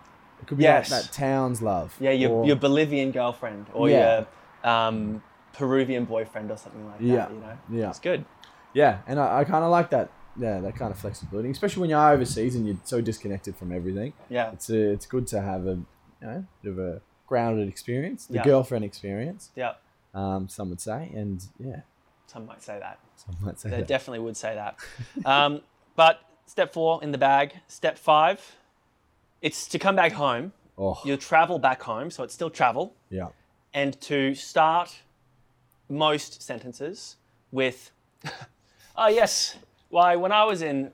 [0.41, 0.89] It could be Yes.
[0.89, 1.95] that, that town's love.
[1.99, 4.25] Yeah, your, or- your Bolivian girlfriend or Yeah.
[4.63, 5.23] your um,
[5.53, 7.03] Peruvian boyfriend or something like that.
[7.05, 7.29] Yeah.
[7.29, 7.89] You know, Yeah.
[7.89, 8.25] it's good.
[8.73, 10.09] Yeah, and I, I kind of like that.
[10.39, 14.13] Yeah, that kind of flexibility, especially when you're overseas and you're so disconnected from everything.
[14.29, 15.79] Yeah, It's a, it's good to have a
[16.21, 18.43] you know bit of a grounded experience, the Yeah.
[18.43, 19.49] girlfriend experience.
[19.55, 19.73] yeah.
[20.13, 21.81] Um, some would say, and yeah,
[22.27, 22.99] Some might say that.
[23.15, 23.75] some might say that.
[23.77, 23.87] They that.
[23.87, 24.75] definitely would say that.
[25.25, 25.61] Um,
[25.95, 27.53] but step four in the bag.
[27.67, 28.57] Step five,
[29.41, 30.51] it's to come back home.
[30.77, 33.27] oh, You'll travel back home, so it's still travel, yeah,
[33.73, 34.95] and to start
[35.89, 37.15] most sentences
[37.51, 37.91] with,
[38.95, 39.57] "Oh yes,
[39.89, 40.91] why when I was in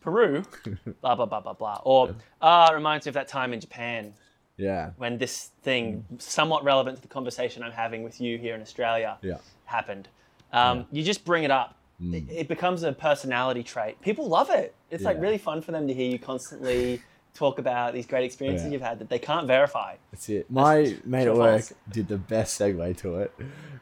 [0.00, 0.44] Peru,
[1.00, 4.14] blah blah blah blah blah," or "Ah, it reminds me of that time in Japan."
[4.58, 8.62] yeah, when this thing, somewhat relevant to the conversation I'm having with you here in
[8.62, 10.08] Australia, yeah, happened.
[10.52, 11.76] Um, You just bring it up.
[12.00, 14.00] It, it becomes a personality trait.
[14.02, 14.74] People love it.
[14.90, 17.00] It's like really fun for them to hear you constantly
[17.36, 18.72] talk about these great experiences Yeah.
[18.72, 19.96] you've had that they can't verify.
[20.10, 20.50] that's it.
[20.50, 23.32] My mate true at work did the best segue to it.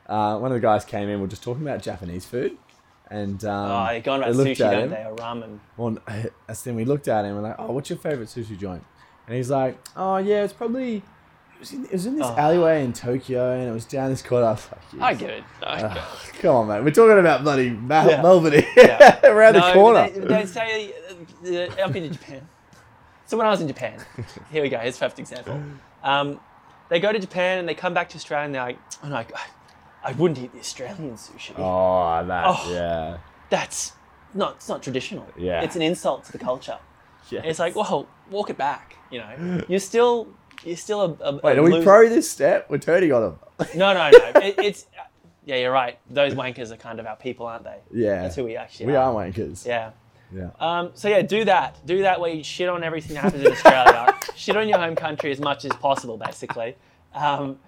[0.06, 2.56] Uh, one of the guys came in, we are just talking about Japanese food,
[3.10, 4.90] and um, Oh, you're going about looked sushi, don't him.
[4.90, 5.58] they, or ramen?
[5.76, 5.96] Well,
[6.46, 8.84] that's then we looked at him and we're like, "Oh, what's your favorite sushi joint?"
[9.26, 12.34] And he's like, "Oh, yeah, it's probably it was in, it was in this Oh.
[12.36, 15.44] alleyway in Tokyo, and it was down this corner." I was like, I get it.
[15.62, 16.02] I get it.
[16.40, 16.82] Come on, mate.
[16.84, 18.20] We're talking about bloody Mel- Yeah.
[18.22, 18.62] Melbourne.
[18.76, 19.20] Yeah.
[19.26, 20.10] around No, the corner.
[20.10, 20.92] They, they say
[21.46, 22.46] uh, I've been to Japan.
[23.34, 23.98] So when I was in Japan,
[24.52, 24.78] here we go.
[24.78, 25.60] Here's a perfect example.
[26.04, 26.38] Um,
[26.88, 29.16] they go to Japan and they come back to Australia and they're like, "Oh no,
[29.16, 29.26] I,
[30.04, 31.52] I wouldn't eat the Australian sushi.
[31.56, 32.44] oh, that.
[32.46, 32.72] Oh.
[32.72, 33.18] Yeah.
[33.50, 33.90] That's
[34.34, 34.54] not.
[34.54, 35.26] It's not traditional.
[35.36, 35.62] Yeah.
[35.64, 36.78] It's an insult to the culture.
[37.30, 37.40] yeah.
[37.40, 38.98] And it's like, well, walk it back.
[39.10, 40.28] You know, you're still
[40.62, 41.32] you're still a.
[41.32, 41.84] a Wait, a are we loser.
[41.84, 42.70] pro this step?
[42.70, 43.38] We're turning on them.
[43.74, 44.40] No, no, no.
[44.40, 44.86] It, it's
[45.44, 45.98] yeah, you're right.
[46.08, 47.80] Those wankers are kind of our people, aren't they?
[47.92, 48.22] yeah.
[48.22, 49.12] That's who we actually we are.
[49.12, 49.66] are wankers.
[49.66, 49.90] Yeah.
[50.34, 50.50] Yeah.
[50.58, 51.84] Um, so yeah, do that.
[51.86, 54.14] Do that where you shit on everything that happens in Australia.
[54.36, 56.76] shit on your home country as much as possible, basically,
[57.14, 57.58] um,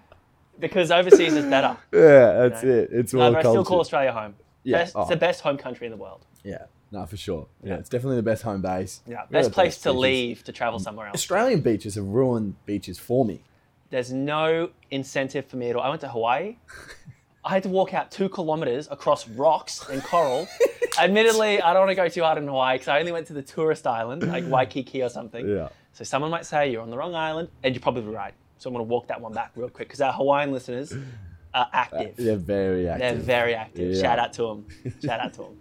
[0.58, 1.76] because overseas is better.
[1.92, 2.74] Yeah, that's You know?
[2.78, 2.88] it.
[2.92, 4.34] It's No, but I still call Australia home.
[4.64, 5.02] Yeah, Best, oh.
[5.02, 6.26] It's the best home country in the world.
[6.42, 6.64] Yeah.
[6.90, 7.46] No, for sure.
[7.62, 7.78] Yeah, Yeah.
[7.78, 9.00] it's definitely the best home base.
[9.06, 10.00] Yeah, We best place to beaches.
[10.00, 11.14] leave to travel somewhere else.
[11.14, 13.42] Australian beaches have ruined beaches for me.
[13.90, 15.82] There's no incentive for me at all.
[15.82, 16.56] I went to Hawaii.
[17.46, 20.48] I had to walk out two kilometers across rocks and coral.
[21.00, 23.34] Admittedly, I don't want to go too hard in Hawaii because I only went to
[23.34, 25.48] the tourist island, like Waikiki or something.
[25.48, 25.68] Yeah.
[25.92, 28.34] So someone might say you're on the wrong island, and you're probably right.
[28.58, 30.92] So I'm going to walk that one back real quick because our Hawaiian listeners
[31.54, 32.16] are active.
[32.16, 33.00] They're very active.
[33.16, 33.94] They're very active.
[33.94, 34.02] Yeah.
[34.02, 34.94] Shout out to them.
[35.04, 35.56] Shout out to them.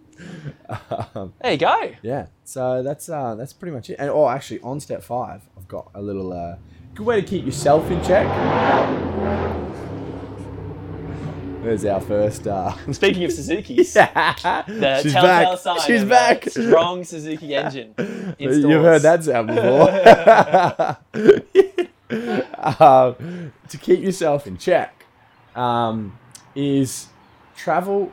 [1.13, 1.91] Um, There you go.
[2.01, 2.27] yeah.
[2.45, 3.97] So that's uh, that's pretty much it.
[3.99, 6.55] And oh, actually, on step five, I've got a little uh,
[6.95, 8.25] good way to keep yourself in check.
[11.65, 12.45] There's our first.
[12.45, 15.57] Uh, Speaking of Suzuki's, the She's telltale back.
[15.59, 16.47] sign She's back.
[16.47, 17.95] strong Suzuki engine.
[18.37, 19.89] in You've heard that sound before.
[22.79, 25.05] um, to keep yourself in check
[25.55, 26.17] um,
[26.53, 27.07] is
[27.55, 28.11] travel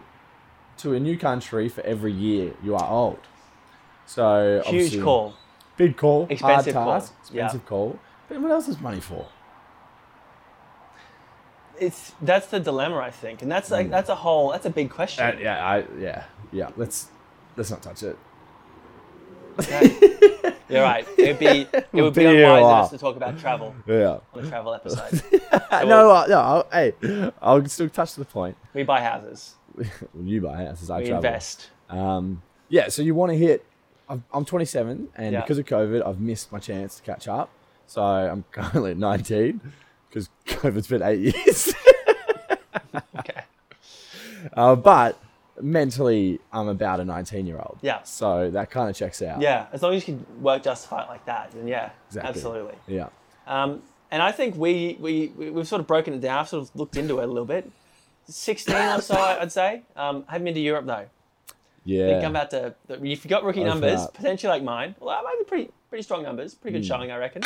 [0.78, 3.18] to a new country for every year you are old.
[4.06, 5.34] So Huge call.
[5.76, 6.96] big call, Expensive call.
[6.96, 7.98] expensive call.
[8.30, 9.26] But what else is money for?
[11.78, 14.90] It's that's the dilemma, I think, and that's like that's a whole that's a big
[14.90, 15.24] question.
[15.24, 16.70] Uh, yeah, I, yeah, yeah.
[16.76, 17.08] Let's
[17.56, 18.16] let's not touch it.
[20.68, 21.06] You're right.
[21.18, 24.18] It'd be it would be Be unwise of us to talk about travel Yeah.
[24.32, 25.22] on a travel episode.
[25.86, 26.38] no, uh, no.
[26.40, 28.56] I'll, hey, I'll still touch the point.
[28.72, 29.54] We buy houses.
[30.14, 31.24] Well, you buy houses, I We travel.
[31.24, 31.68] invest.
[31.90, 33.64] Um, yeah, so you want to hit.
[34.08, 35.40] I'm, I'm 27, and Yeah.
[35.40, 37.50] because of COVID, I've missed my chance to catch up.
[37.86, 39.60] So I'm currently 19
[40.12, 41.72] because COVID's been eight years.
[43.18, 43.42] Okay.
[44.56, 45.18] uh, but
[45.60, 47.78] mentally, I'm about a 19 year old.
[47.82, 48.02] Yeah.
[48.02, 49.40] So that kind of checks out.
[49.40, 52.28] Yeah, as long as you can work justify it like that, then yeah, Exactly.
[52.28, 52.74] absolutely.
[52.86, 53.08] Yeah.
[53.46, 56.40] Um, and I think we, we, we, we've sort of broken it down.
[56.40, 57.70] I've sort of looked into it a little bit.
[58.28, 59.82] 16 or so, I'd say.
[59.96, 61.06] Um, I haven't been to Europe though.
[61.84, 62.06] Yeah.
[62.06, 64.14] Then come out to if you got rookie Open numbers, up.
[64.14, 64.94] potentially like mine.
[65.00, 67.42] Well, that might be pretty pretty strong numbers, pretty good showing, I reckon.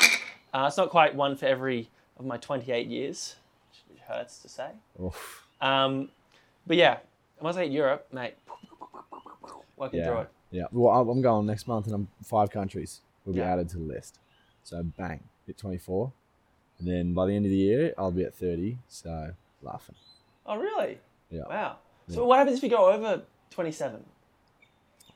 [0.52, 3.36] Uh, it's not quite one for every of my 28 years,
[3.90, 4.70] which hurts to say.
[5.60, 6.10] Um,
[6.66, 6.98] but yeah,
[7.40, 8.34] once I hit Europe, mate,
[9.76, 10.20] working through Yeah.
[10.22, 10.28] it.
[10.50, 10.64] Yeah.
[10.72, 13.52] Well, I'm- I'm going next month, and I'm five countries will be Yeah.
[13.52, 14.18] added to the list.
[14.62, 16.12] So bang, hit 24,
[16.78, 18.78] and then by the end of the year, I'll be at 30.
[18.88, 19.96] So laughing.
[20.46, 21.00] Oh, really?
[21.30, 21.42] Yeah.
[21.48, 21.78] Wow.
[22.08, 22.26] So Yeah.
[22.28, 24.04] what happens if you go over 27?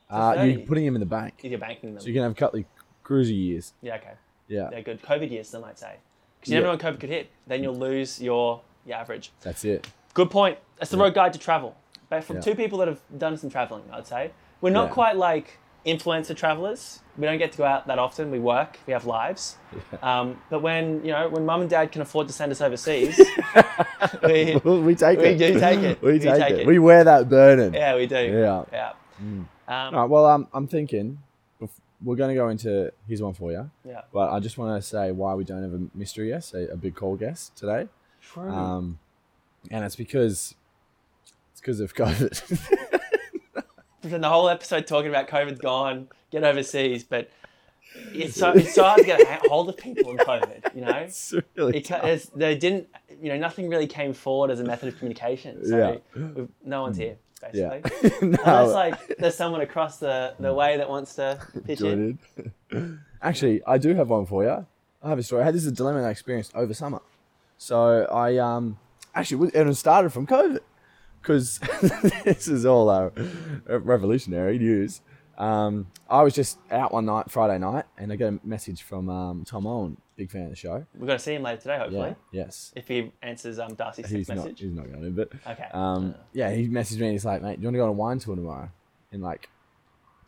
[0.09, 2.01] Uh, you're putting him in the bank, you're banking them.
[2.01, 2.67] so you can have a couple of
[3.05, 3.73] cruiser years.
[3.81, 4.15] yeah, okay.
[4.49, 4.69] Yeah.
[4.71, 5.01] They're good.
[5.03, 5.99] COVID years, some might say.
[6.41, 6.61] Because you Yeah.
[6.63, 7.31] never know when COVID could hit.
[7.47, 9.31] Then you'll lose your, your average.
[9.43, 9.87] That's it.
[10.15, 10.59] Good point.
[10.79, 11.77] That's the road guide to travel.
[12.09, 12.43] But from Yeah.
[12.43, 14.31] two people that have done some traveling, I'd say.
[14.61, 14.95] We're not Yeah.
[14.95, 17.01] quite like influencer travelers.
[17.17, 18.31] We don't get to go out that often.
[18.31, 19.57] We work, we have lives.
[20.03, 23.19] Um, but when, you know, when mum and dad can afford to send us overseas,
[24.23, 25.39] we, we take We it.
[25.39, 26.03] do take it.
[26.03, 26.59] We We take, take it.
[26.61, 26.67] it.
[26.67, 27.73] We wear that burden.
[27.75, 28.17] yeah, we do.
[28.17, 28.65] Yeah.
[28.73, 28.93] Yeah.
[29.23, 29.25] Mm.
[29.27, 31.19] Um, All right, well, um, I'm thinking
[32.03, 34.03] we're going to go into here's one for you, yeah.
[34.13, 36.77] but I just want to say why we don't have a mystery guest, a, a
[36.77, 37.89] big call guest today,
[38.23, 38.49] True.
[38.51, 38.99] um,
[39.71, 40.55] and it's because
[41.53, 42.35] it's because of COVID.
[44.03, 47.31] Spent the whole episode talking about COVID's gone, get overseas, but
[48.15, 50.91] it's so, it's so hard to get a hold of people in COVID, you know?
[50.91, 52.89] it's really It, it's, they didn't,
[53.21, 55.67] you know, nothing really came forward as a method of communication.
[55.67, 55.97] So Yeah.
[56.35, 57.17] we've, no one's here,
[57.53, 57.79] yeah.
[57.79, 58.29] basically.
[58.29, 62.19] no, Unless like there's someone across the, the way that wants to pitch in.
[62.71, 63.01] Jordan.
[63.23, 64.67] Actually, I do have one for you.
[65.03, 65.43] I have a story.
[65.43, 67.01] I had this is a dilemma I experienced over summer.
[67.59, 68.79] So I um
[69.15, 70.61] actually and it started from COVID
[71.21, 71.59] because
[72.25, 73.11] this is all uh,
[73.67, 75.03] revolutionary news.
[75.37, 79.09] Um, I was just out one night, Friday night, and I got a message from
[79.09, 80.85] um, Tom Owen, big fan of the show.
[80.95, 82.15] We're going to see him later today, hopefully.
[82.33, 82.73] Yeah, yes.
[82.77, 84.37] If he answers um, Darcy's He's text not.
[84.45, 84.61] message.
[84.61, 85.67] He's not going to, but Okay.
[85.73, 87.07] um, Uh, yeah, he messaged me.
[87.07, 88.71] and He's like, "Mate, do you want to go on a wine tour tomorrow?"
[89.13, 89.49] In like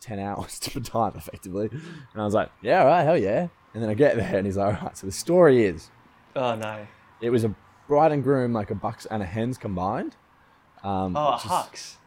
[0.01, 1.69] ten hours to time, effectively.
[1.71, 4.45] And I was like, "Yeah, all right, hell yeah." And then I get there, and
[4.45, 5.89] he's like, "All right." So the story is,
[6.35, 6.85] oh, no.
[7.21, 7.53] it was a
[7.87, 10.15] bride and groom, like a bucks and a hens combined.
[10.83, 11.97] Um, Oh, a which is- hucks.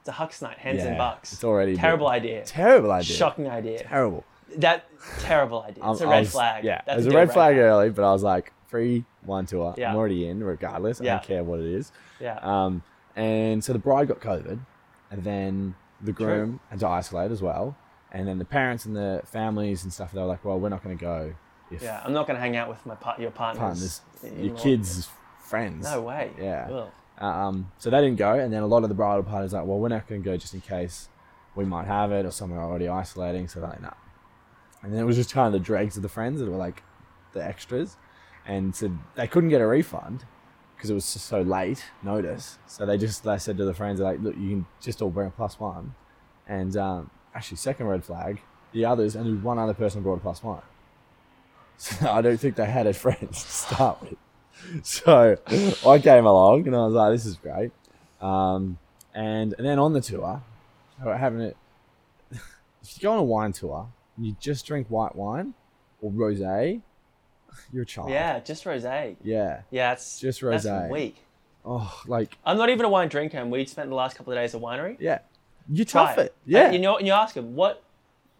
[0.00, 1.32] It's a hucks night, hens and bucks.
[1.32, 2.44] It's already Terrible idea.
[2.44, 3.16] Terrible idea.
[3.16, 3.80] Shocking idea.
[3.82, 4.24] Terrible.
[4.58, 4.86] That
[5.20, 5.84] terrible idea.
[5.90, 6.64] It's Um, a red was- flag.
[6.64, 7.68] Yeah, That's it was a a red flag breaker.
[7.68, 9.74] early, but I was like, free one tour.
[9.76, 9.90] Yeah.
[9.90, 11.00] I'm already in, regardless.
[11.00, 11.92] I don't care what it is.
[12.20, 12.38] Yeah.
[12.42, 12.82] Um,
[13.16, 14.58] and so the bride got COVID,
[15.10, 16.26] and then the True.
[16.26, 17.76] groom had to isolate as well.
[18.12, 20.82] And then the parents and the families and stuff, they were like, well, we're not
[20.82, 21.34] going to go
[21.70, 22.00] if yeah.
[22.04, 24.00] I'm not going to hang out with my par- your partners.
[24.22, 25.08] partners, your kids'
[25.40, 25.84] friends.
[25.84, 26.30] No way.
[26.38, 26.68] Yeah.
[26.70, 26.88] Ugh.
[27.18, 29.78] Um, so they didn't go, and then a lot of the bridal parties like, well,
[29.78, 31.08] we're not going to go just in case
[31.54, 33.48] we might have it or someone already isolating.
[33.48, 33.90] So they're like, nah.
[34.86, 36.84] And then it was just kind of the dregs of the friends that were like
[37.32, 37.96] the extras,
[38.46, 40.24] and so they couldn't get a refund
[40.76, 42.60] because it was just so late notice.
[42.68, 45.26] So they just they said to the friends like, look, you can just all bring
[45.26, 45.96] a plus one,
[46.46, 50.42] and um, actually second red flag, the others only one other person brought a plus
[50.42, 50.62] one.
[51.78, 54.16] So I don't think they had a friend to start with.
[54.84, 55.36] So
[55.84, 57.72] I came along and I was like, this is great.
[58.20, 58.78] Um,
[59.12, 60.42] and, and then on the tour,
[61.02, 61.56] having it.
[62.82, 65.54] If you go on a wine tour you just drink white wine
[66.00, 66.80] or rosé,
[67.72, 68.10] you're a child.
[68.10, 69.16] Yeah, just rosé.
[69.22, 69.62] Yeah.
[69.70, 70.90] Yeah, it's Just That's rosé.
[70.90, 71.16] weak.
[71.64, 74.38] Oh, like I'm not even a wine drinker, and we spent the last couple of
[74.38, 74.96] days at winery.
[75.00, 75.18] yeah,
[75.68, 76.34] you Try tough it.
[76.44, 76.66] Yeah.
[76.66, 77.82] And you know, and you ask them what,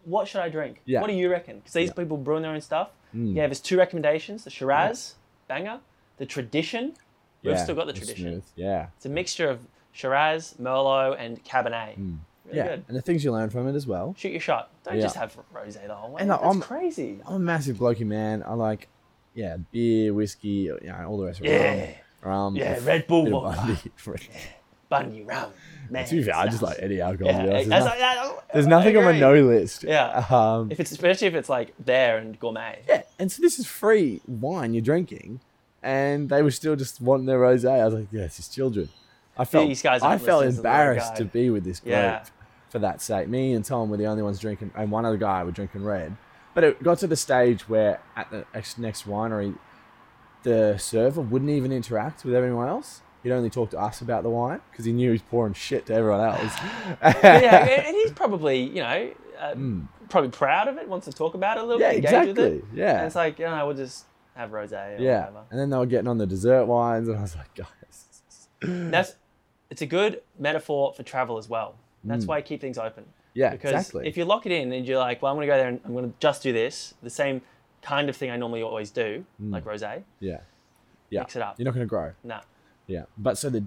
[0.05, 0.81] what should I drink?
[0.85, 1.01] Yeah.
[1.01, 1.57] What do you reckon?
[1.59, 1.95] Because these Yeah.
[1.95, 2.91] people brewing their own stuff.
[3.15, 3.35] Mm.
[3.35, 5.17] Yeah, there's two recommendations: the Shiraz
[5.49, 5.81] banger,
[6.19, 6.95] the Tradition.
[7.43, 8.17] We've Yeah, still got the Tradition.
[8.31, 8.45] smooth.
[8.55, 8.87] Yeah.
[8.97, 9.61] It's a mixture of
[9.93, 11.99] Shiraz, Merlot, and Cabernet.
[11.99, 12.19] Mm.
[12.47, 12.69] Really yeah.
[12.69, 12.85] good.
[12.89, 14.15] And the things you learn from it as well.
[14.19, 14.71] Shoot your shot.
[14.85, 15.03] Don't Yeah.
[15.03, 16.23] just have rosé the whole way.
[16.23, 17.21] And That's I'm- crazy.
[17.27, 18.43] I'm a massive blokey man.
[18.47, 18.89] I like,
[19.35, 21.73] yeah, beer, whiskey, you know, all the rest of Yeah.
[21.73, 21.97] it.
[22.23, 23.79] Rum, Yeah, Red Bull vodka.
[24.05, 24.29] Bundy.
[24.89, 25.51] Bundy rum.
[25.91, 27.33] Man, To be fair, I just like any alcohol.
[27.33, 29.83] Yeah, there's, like- no- there's nothing on my no list.
[29.85, 30.25] Yeah.
[30.31, 32.83] Um, If it's especially if it's like there and gourmet.
[32.89, 35.41] yeah, and so this is free wine you're drinking,
[35.83, 37.81] and they were still just wanting their rosé.
[37.81, 38.89] I was like, yes, it's children.
[39.39, 42.25] I felt, These guys I felt embarrassed to be with this group Yeah.
[42.71, 43.29] for that sake.
[43.29, 46.17] Me and Tom were the only ones drinking, and one other guy were drinking red.
[46.55, 48.47] But it got to the stage where at the
[48.79, 49.59] next winery,
[50.43, 53.03] the server wouldn't even interact with everyone else.
[53.23, 55.87] He'd only talk to us about the wine because he knew he was pouring shit
[55.87, 56.55] to everyone else.
[57.03, 59.89] yeah, and he's probably, you know, uh, Mm.
[60.09, 62.39] probably proud of it, wants to talk about it a little Yeah, bit, engage with
[62.39, 62.57] exactly.
[62.59, 62.65] it.
[62.73, 62.97] Yeah.
[62.99, 65.19] And it's like, you know, we'll just have rosé or yeah.
[65.21, 65.43] whatever.
[65.51, 68.23] And then they were getting on the dessert wines, and I was like, guys.
[68.63, 69.15] That's
[69.71, 71.75] it's a good metaphor for travel as well.
[72.05, 72.29] That's Mm.
[72.29, 73.05] why I keep things open.
[73.35, 74.07] Yeah, Because exactly.
[74.09, 75.81] if you lock it in and you're like, well, I'm going to go there and
[75.85, 77.43] I'm going to just do this, the same
[77.83, 79.53] kind of thing I normally always do, Mm.
[79.53, 80.41] like rosé, yeah.
[81.11, 81.21] Yeah.
[81.21, 81.59] mix it up.
[81.59, 82.13] You're not going to grow.
[82.25, 82.41] Nah.
[82.87, 83.05] Yeah.
[83.19, 83.65] But so the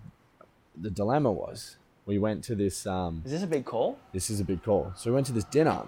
[0.81, 2.87] the dilemma was we went to this.
[2.87, 3.97] Um, Is this a big call?
[4.13, 4.93] this is a big call.
[4.95, 5.81] So we went to this dinner,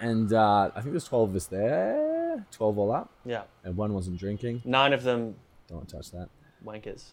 [0.00, 3.42] and uh, I think there's 12 of us there, 12 all up, Yeah.
[3.64, 4.62] and one wasn't drinking.
[4.64, 5.36] Nine of them
[5.68, 6.28] Don't touch that.
[6.64, 7.12] wankers.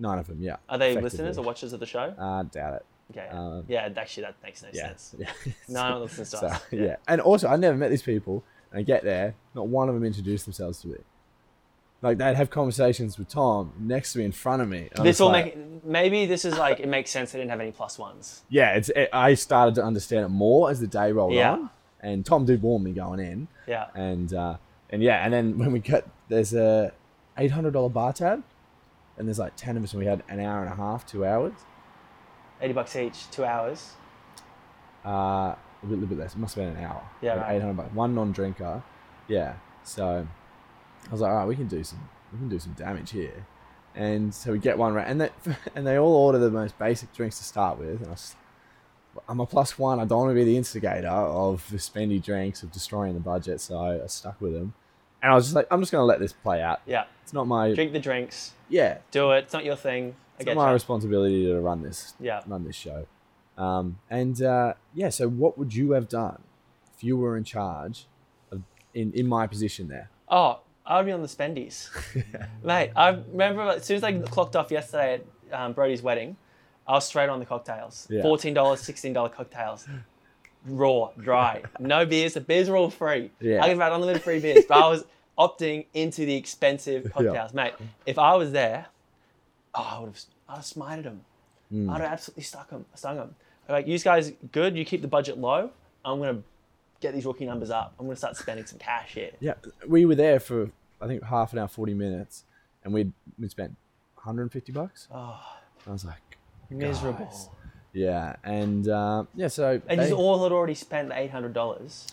[0.00, 0.56] Nine of them, yeah.
[0.68, 2.14] Are they listeners or watchers of the show?
[2.18, 2.86] Uh, doubt it.
[3.12, 3.28] Okay.
[3.30, 4.88] um, yeah, actually, that makes no Yeah.
[4.88, 5.14] sense.
[5.18, 5.28] yeah.
[5.68, 6.62] No one listens to So, us.
[6.72, 6.96] yeah.
[7.06, 8.42] And also, I never met these people.
[8.72, 10.96] And I get there, not one of them introduced themselves to me.
[12.02, 14.88] Like they'd have conversations with Tom next to me in front of me.
[15.02, 17.72] This will like- make maybe this is like it makes sense they didn't have any
[17.72, 18.42] plus ones.
[18.48, 18.88] Yeah, it's.
[18.90, 21.52] It, I started to understand it more as the day rolled Yeah.
[21.52, 23.88] on, and Tom did warn me going in, Yeah.
[23.94, 24.56] and uh,
[24.88, 26.92] and yeah, and then when we got there's a
[27.36, 28.42] eight hundred dollar bar tab,
[29.20, 31.24] and there's like ten of us, and we had an hour and a half, two
[31.24, 31.52] hours.
[32.60, 33.92] Eighty bucks each, two hours.
[35.04, 36.34] Uh, a little bit less.
[36.34, 37.02] It must have been an hour.
[37.20, 37.54] Yeah, right.
[37.54, 37.94] eight hundred bucks.
[37.94, 38.82] One non-drinker.
[39.28, 39.54] Yeah.
[39.84, 40.26] So
[41.06, 43.46] I was like, all right, we can do some, we can do some damage here.
[43.94, 45.30] And so we get one right, and they
[45.74, 48.00] and they all order the most basic drinks to start with.
[48.00, 48.36] And I was,
[49.28, 50.00] I'm a plus one.
[50.00, 53.60] I don't want to be the instigator of the spendy drinks of destroying the budget,
[53.60, 54.72] so I, I stuck with them.
[55.22, 56.80] And I was just like, I'm just gonna let this play out.
[56.86, 57.04] Yeah.
[57.22, 58.52] It's not my Drink the drinks.
[58.68, 58.98] yeah.
[59.10, 59.44] Do it.
[59.44, 60.14] It's not your thing.
[60.14, 60.74] I It's get not my you.
[60.74, 62.40] responsibility to run this Yeah.
[62.46, 63.06] run this show.
[63.58, 66.42] Um, and uh, yeah, so what would you have done
[66.96, 68.06] if you were in charge
[68.50, 68.62] of
[68.94, 70.08] in, in my position there?
[70.28, 71.90] Oh, I would be on the spendies.
[72.64, 75.20] Mate, I remember as soon as I clocked off yesterday
[75.52, 76.36] at um, Brody's wedding,
[76.88, 78.08] I was straight on the cocktails.
[78.10, 78.22] Yeah.
[78.22, 79.86] $14, $16 cocktails.
[80.66, 81.62] Raw, dry.
[81.80, 82.34] No beers.
[82.34, 83.30] The beers were all free.
[83.40, 83.64] Yeah.
[83.64, 85.04] I have had unlimited free beers, but I was
[85.38, 87.54] opting into the expensive cocktails.
[87.54, 87.74] Mate,
[88.06, 88.86] if I was there,
[89.74, 91.20] oh, I would have, I would have smited them.
[91.70, 91.90] Hmm.
[91.90, 93.34] I'd have absolutely stuck them, stung them.
[93.68, 94.76] Like, you guys good?
[94.76, 95.70] You keep the budget low.
[96.04, 96.42] I'm going to
[97.00, 97.94] get these rookie numbers up.
[97.98, 99.30] I'm going to start spending some cash here.
[99.40, 99.54] Yeah,
[99.86, 100.70] we were there for
[101.00, 102.44] I think half an hour, forty minutes,
[102.84, 103.76] and we'd we spent
[104.16, 105.08] 150 bucks.
[105.12, 105.40] Oh,
[105.86, 106.36] I was like,
[106.68, 107.32] miserable.
[107.92, 112.06] Yeah, and uh, yeah, so And they- you all had already spent eight hundred dollars,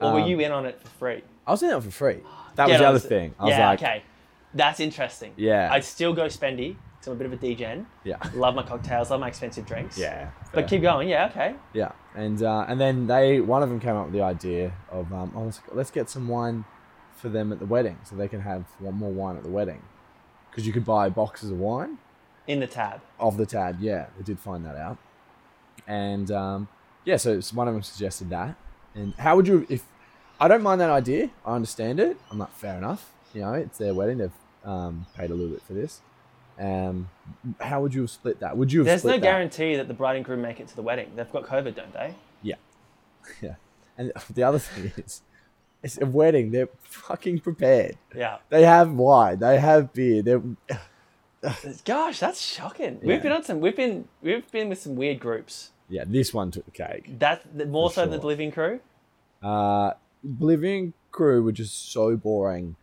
[0.00, 1.22] or were Um, you in on it for free?
[1.46, 2.20] I was in on it for free.
[2.56, 3.34] That Yeah, was the other thing.
[3.40, 4.02] I was yeah, like, okay,
[4.54, 5.32] that's interesting.
[5.36, 5.68] Yeah.
[5.72, 6.76] I'd still go spendy.
[7.00, 7.86] Cause I'm a bit of a degen.
[8.04, 9.10] yeah, Love my cocktails.
[9.10, 9.98] Love my expensive drinks.
[9.98, 11.08] yeah, But keep going.
[11.08, 11.26] Yeah.
[11.26, 11.54] Okay.
[11.74, 15.12] Yeah, and uh, and then they one of them came up with the idea of
[15.12, 16.64] um, oh, let's, let's get some wine
[17.16, 19.82] for them at the wedding, so they can have one more wine at the wedding,
[20.50, 21.98] because you could buy boxes of wine
[22.46, 23.00] In the tab.
[23.18, 23.80] of the tab.
[23.80, 24.98] Yeah, they did find that out,
[25.86, 26.68] and um,
[27.04, 28.54] yeah, so it's- one of them suggested that.
[28.94, 29.84] And how would you if
[30.40, 31.30] I don't mind that idea?
[31.44, 32.16] I understand it.
[32.30, 33.10] I'm not fair enough.
[33.32, 34.18] You know, it's their wedding.
[34.18, 34.30] They've
[34.64, 36.00] um, paid a little bit for this.
[36.60, 37.08] Um,
[37.60, 38.56] how would you have split that?
[38.56, 39.22] Would you have There's no that?
[39.22, 41.10] guarantee that the bride and groom make it to the wedding.
[41.16, 42.14] They've got COVID, don't they?
[42.42, 42.54] Yeah.
[43.42, 43.54] Yeah.
[43.98, 45.22] And the other thing is,
[45.82, 46.50] it's a wedding.
[46.52, 47.96] They're fucking prepared.
[48.14, 48.38] Yeah.
[48.50, 49.38] They have wine.
[49.40, 50.22] They have beer.
[50.22, 50.42] They're
[51.84, 52.98] Gosh, that's shocking.
[53.02, 53.08] Yeah.
[53.08, 53.60] We've been on some.
[53.60, 54.08] We've been.
[54.22, 55.70] We've been with some weird groups.
[55.88, 56.04] yeah.
[56.06, 57.18] This one took the cake.
[57.18, 58.26] That more so than the sure.
[58.30, 58.80] living crew.
[59.42, 59.92] Uh,
[60.40, 62.76] Living Crew were just so boring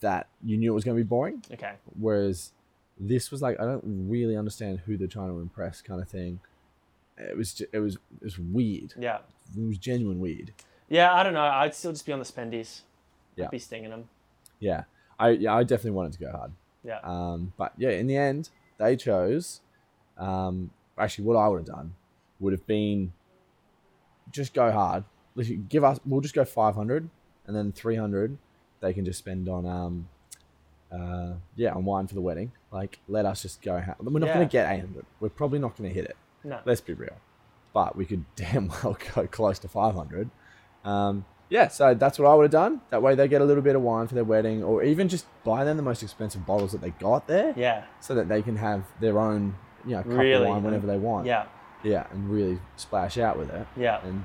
[0.00, 1.42] that you knew it was going to be boring.
[1.52, 1.74] Okay.
[1.98, 2.50] Whereas
[2.98, 6.40] this was like I don't really understand who they're trying to impress, kind of thing.
[7.16, 8.94] It was ju- it was it was weird.
[8.98, 9.18] Yeah.
[9.56, 10.52] It was genuine weird.
[10.88, 11.14] Yeah.
[11.14, 11.42] I don't know.
[11.44, 12.80] I'd still just be on the spendies.
[13.36, 13.44] Yeah.
[13.44, 14.08] I'd be stinging them.
[14.58, 14.84] Yeah.
[15.18, 16.50] I yeah I definitely wanted to go hard.
[16.84, 16.98] Yeah.
[17.02, 19.60] Um, but yeah, in the end, they chose.
[20.18, 21.94] Um, actually, what I would have done
[22.40, 23.12] would have been
[24.30, 25.04] just go hard.
[25.36, 27.08] If you Give us, we'll just go five hundred,
[27.46, 28.38] and then three hundred
[28.80, 30.08] they can just spend on um,
[30.92, 32.52] uh, yeah, on wine for the wedding.
[32.70, 33.80] Like, let us just go.
[33.80, 34.34] Ha- We're not Yeah.
[34.34, 35.06] going to get eight hundred.
[35.20, 36.16] We're probably not going to hit it.
[36.44, 36.60] No.
[36.64, 37.16] Let's be real.
[37.72, 40.30] But we could damn well go close to five hundred.
[40.84, 42.80] Um, yeah, so that's what I would have done.
[42.90, 45.26] That way they get a little bit of wine for their wedding, or even just
[45.44, 47.84] buy them the most expensive bottles that they got there, Yeah.
[48.00, 49.54] so that they can have their own,
[49.86, 50.44] you know, cup Really?
[50.44, 51.26] of wine whenever they want.
[51.26, 51.44] Yeah.
[51.82, 53.66] yeah, and really splash out with it.
[53.76, 54.00] Yeah.
[54.04, 54.24] And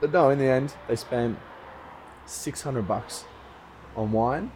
[0.00, 1.38] but no, in the end, they spent
[2.26, 3.24] six hundred bucks
[3.96, 4.50] on wine,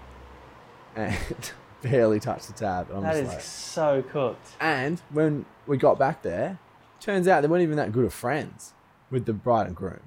[0.96, 1.16] and
[1.82, 2.88] barely touched the tab.
[2.88, 4.48] And I'm That is like, so cooked.
[4.60, 6.58] and when we got back there,
[7.00, 8.72] turns out they weren't even that good of friends
[9.10, 10.00] with the bride and groom.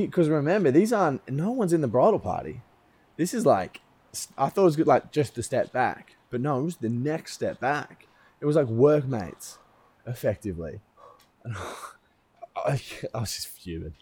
[0.00, 1.28] Because remember, these aren't.
[1.28, 2.62] No one's in the bridal party.
[3.16, 3.80] This is like,
[4.38, 6.88] I thought it was good, like just the step back, but no, it was the
[6.88, 8.06] next step back.
[8.40, 9.58] It was like workmates,
[10.06, 10.80] effectively.
[11.46, 12.80] I,
[13.14, 13.94] I was just fuming.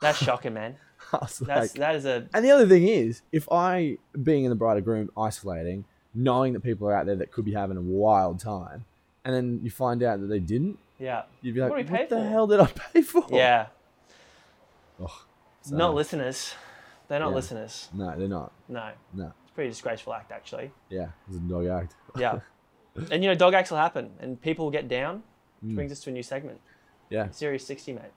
[0.00, 0.76] That's shocking, man.
[1.12, 4.56] That's like, that is a and the other thing is, if I, being in the
[4.56, 7.82] bride and groom, isolating, knowing that people are out there that could be having a
[7.82, 8.84] wild time,
[9.24, 11.22] and then you find out that they didn't, yeah.
[11.42, 13.26] you'd be like, What what, do we pay the for?" hell did I pay for?
[13.30, 13.66] Yeah.
[15.02, 15.10] Ugh,
[15.62, 16.54] so- Not listeners.
[17.08, 17.34] They're not Yeah.
[17.34, 17.88] listeners.
[17.92, 18.52] No, they're not.
[18.68, 18.90] No.
[19.12, 19.32] No.
[19.42, 20.72] It's a pretty disgraceful act actually.
[20.88, 21.94] Yeah, it's a dog act.
[22.18, 22.40] Yeah.
[23.10, 25.22] and you know, dog acts will happen and people will get down
[25.60, 26.60] which brings us to a new segment.
[27.10, 27.30] Yeah.
[27.30, 28.02] Serious 60, mate.
[28.02, 28.12] About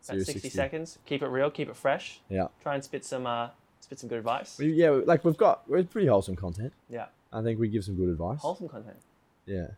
[0.00, 0.56] Serious 60, 60.
[0.56, 0.98] seconds.
[1.06, 2.20] Keep it real, keep it fresh.
[2.28, 2.48] Yeah.
[2.62, 3.48] Try and spit some uh,
[3.80, 4.58] spit some good advice.
[4.58, 6.72] We, yeah, like we've got we're pretty wholesome content.
[6.88, 7.06] Yeah.
[7.32, 8.40] I think we give some good advice.
[8.40, 8.98] Wholesome content.
[9.46, 9.68] Yeah.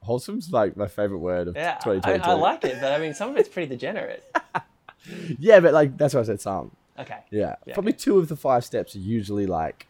[0.00, 3.30] Wholesome's like my favorite word of Yeah, I, I like it, but I mean, some
[3.30, 4.24] of it's pretty degenerate.
[5.38, 6.70] Yeah, but like that's why I said some.
[6.98, 7.18] Okay.
[7.30, 7.54] Yeah.
[7.66, 9.86] Yeah, Probably two of the five steps are usually like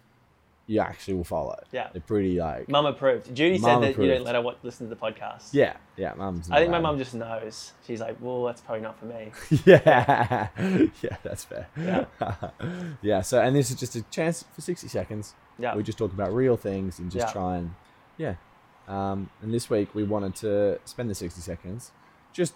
[0.66, 1.58] you actually will follow.
[1.72, 1.88] Yeah.
[1.92, 3.34] They're pretty like Mum approved.
[3.34, 4.10] Judy Mum said that you approved.
[4.16, 5.48] don't let her watch, listen to the podcast.
[5.52, 7.72] Yeah, yeah, mum's I think my mum just knows.
[7.86, 9.32] She's like, well, that's probably not for me.
[9.64, 10.48] Yeah.
[11.02, 11.68] yeah, that's fair.
[11.74, 12.04] Yeah.
[13.00, 15.34] yeah, so and this is just a chance for 60 seconds.
[15.58, 15.74] Yeah.
[15.74, 17.32] We just talk about real things and just Yeah.
[17.32, 17.74] try and
[18.18, 18.34] yeah.
[18.86, 21.92] Um, and this week we wanted to spend the 60 seconds
[22.34, 22.52] just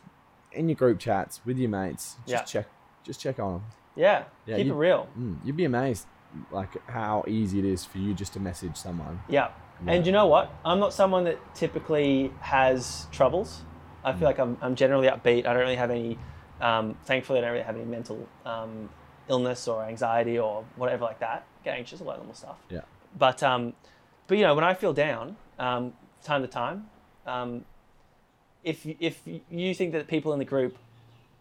[0.54, 2.16] in your group chats with your mates.
[2.26, 2.60] Just Yeah.
[2.62, 2.66] check
[3.04, 3.64] just check on them.
[3.96, 4.24] Yeah.
[4.46, 5.08] Yeah, Keep it real.
[5.18, 6.06] Mm, you'd be amazed
[6.50, 9.20] like how easy it is for you just to message someone.
[9.28, 9.48] Yeah.
[9.86, 10.50] And you know what?
[10.64, 13.62] I'm not someone that typically has troubles.
[14.04, 14.18] I Mm.
[14.18, 15.40] feel like I'm, I'm generally upbeat.
[15.46, 16.16] I don't really have any,
[16.60, 18.88] um, thankfully, I don't really have any mental um,
[19.28, 21.44] illness or anxiety or whatever like that.
[21.64, 22.56] Get anxious, all that normal stuff.
[22.70, 22.82] Yeah.
[23.18, 23.72] But, um,
[24.28, 25.92] but you know, when I feel down, um,
[26.22, 26.88] time to time,
[27.26, 27.64] um,
[28.64, 30.76] if, if you think that people in the group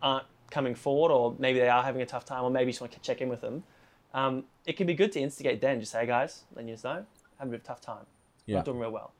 [0.01, 2.81] aren't coming forward or maybe they are having a tough time or maybe you just
[2.81, 3.63] want to check in with them,
[4.13, 5.79] um, it can be good to instigate then.
[5.79, 7.05] Just say, hey guys, letting you know,
[7.37, 8.05] having a bit of a tough time
[8.45, 8.57] Yeah.
[8.57, 9.13] not doing real well.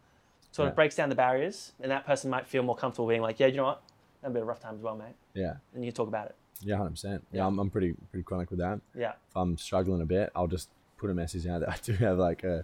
[0.52, 0.70] Sort Yeah.
[0.72, 3.48] of breaks down the barriers, and that person might feel more comfortable being like, yeah,
[3.48, 3.82] you know what,
[4.22, 5.54] bit of a rough time as well, mate, Yeah.
[5.74, 6.36] and you can talk about it.
[6.60, 7.04] Yeah, 100%.
[7.32, 7.48] Yeah, Yeah.
[7.48, 8.82] I'm, I'm pretty pretty chronic with that.
[8.94, 11.94] Yeah, if I'm struggling a bit, I'll just put a message out that I do
[11.94, 12.64] have like a,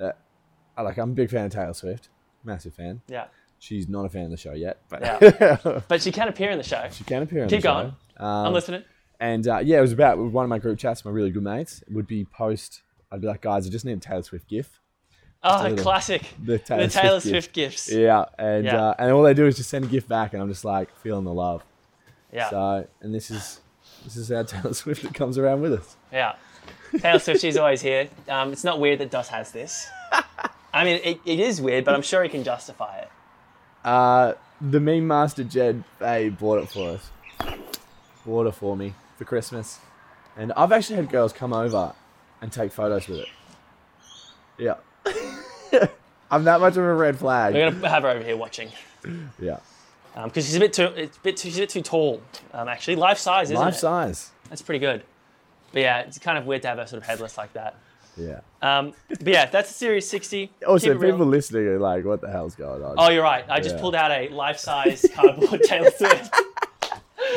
[0.00, 0.12] a
[0.76, 2.08] I like I'm a big fan of Taylor Swift,
[2.44, 3.00] massive fan.
[3.08, 3.26] yeah,
[3.58, 5.80] She's not a fan of the show yet, but Yeah.
[5.88, 6.86] but she can appear in the show.
[6.92, 7.94] she can appear on Keep the going.
[8.18, 8.24] show.
[8.24, 8.84] Um, I'm listening.
[9.20, 11.82] And uh, yeah, it was about one of my group chats, my really good mates.
[11.90, 12.82] Would be post.
[13.10, 14.80] I'd be like, guys, I just need a Taylor Swift gif.
[15.42, 16.22] Oh, little- classic.
[16.44, 17.88] The Taylor, the Taylor Swift, Swift gifts.
[17.88, 17.98] gif.
[17.98, 18.88] Yeah, and Yeah.
[18.88, 20.94] Uh, and all they do is just send a gift back, and I'm just like
[20.98, 21.64] feeling the love.
[22.32, 23.60] Yeah, So, and this is
[24.04, 25.96] this is our Taylor Swift that comes around with us.
[26.12, 26.34] yeah.
[27.00, 28.08] Taylor Swift, she's always here.
[28.28, 29.88] Um, it's not weird that Dos has this.
[30.72, 33.08] I mean, it, it is weird, but I'm sure he can justify it.
[33.88, 37.10] Uh, the meme master Jed Fay bought it for us.
[38.26, 39.78] Bought it for me for Christmas,
[40.36, 41.94] and I've actually had girls come over
[42.42, 43.28] and take photos with it.
[44.58, 44.74] Yeah,
[46.30, 47.54] I'm that much of a red flag.
[47.54, 48.70] We're gonna have her over here watching
[49.40, 49.60] Yeah,
[50.22, 50.88] because she's a bit too.
[50.94, 51.48] It's a bit too.
[51.48, 52.20] She's a bit too tall.
[52.52, 53.78] Um, actually, life size, isn't life it?
[53.78, 54.32] size.
[54.50, 55.02] That's pretty good.
[55.72, 57.76] But yeah, it's kind of weird to have her sort of headless like that.
[58.18, 58.40] Yeah.
[58.60, 60.50] Um, but yeah, that's a Serious 60.
[60.66, 61.12] Also, real.
[61.12, 63.44] people listening are like, "What the hell's going on?" Oh, you're right.
[63.48, 63.80] I just Yeah.
[63.80, 66.34] pulled out a life-size cardboard Taylor Swift.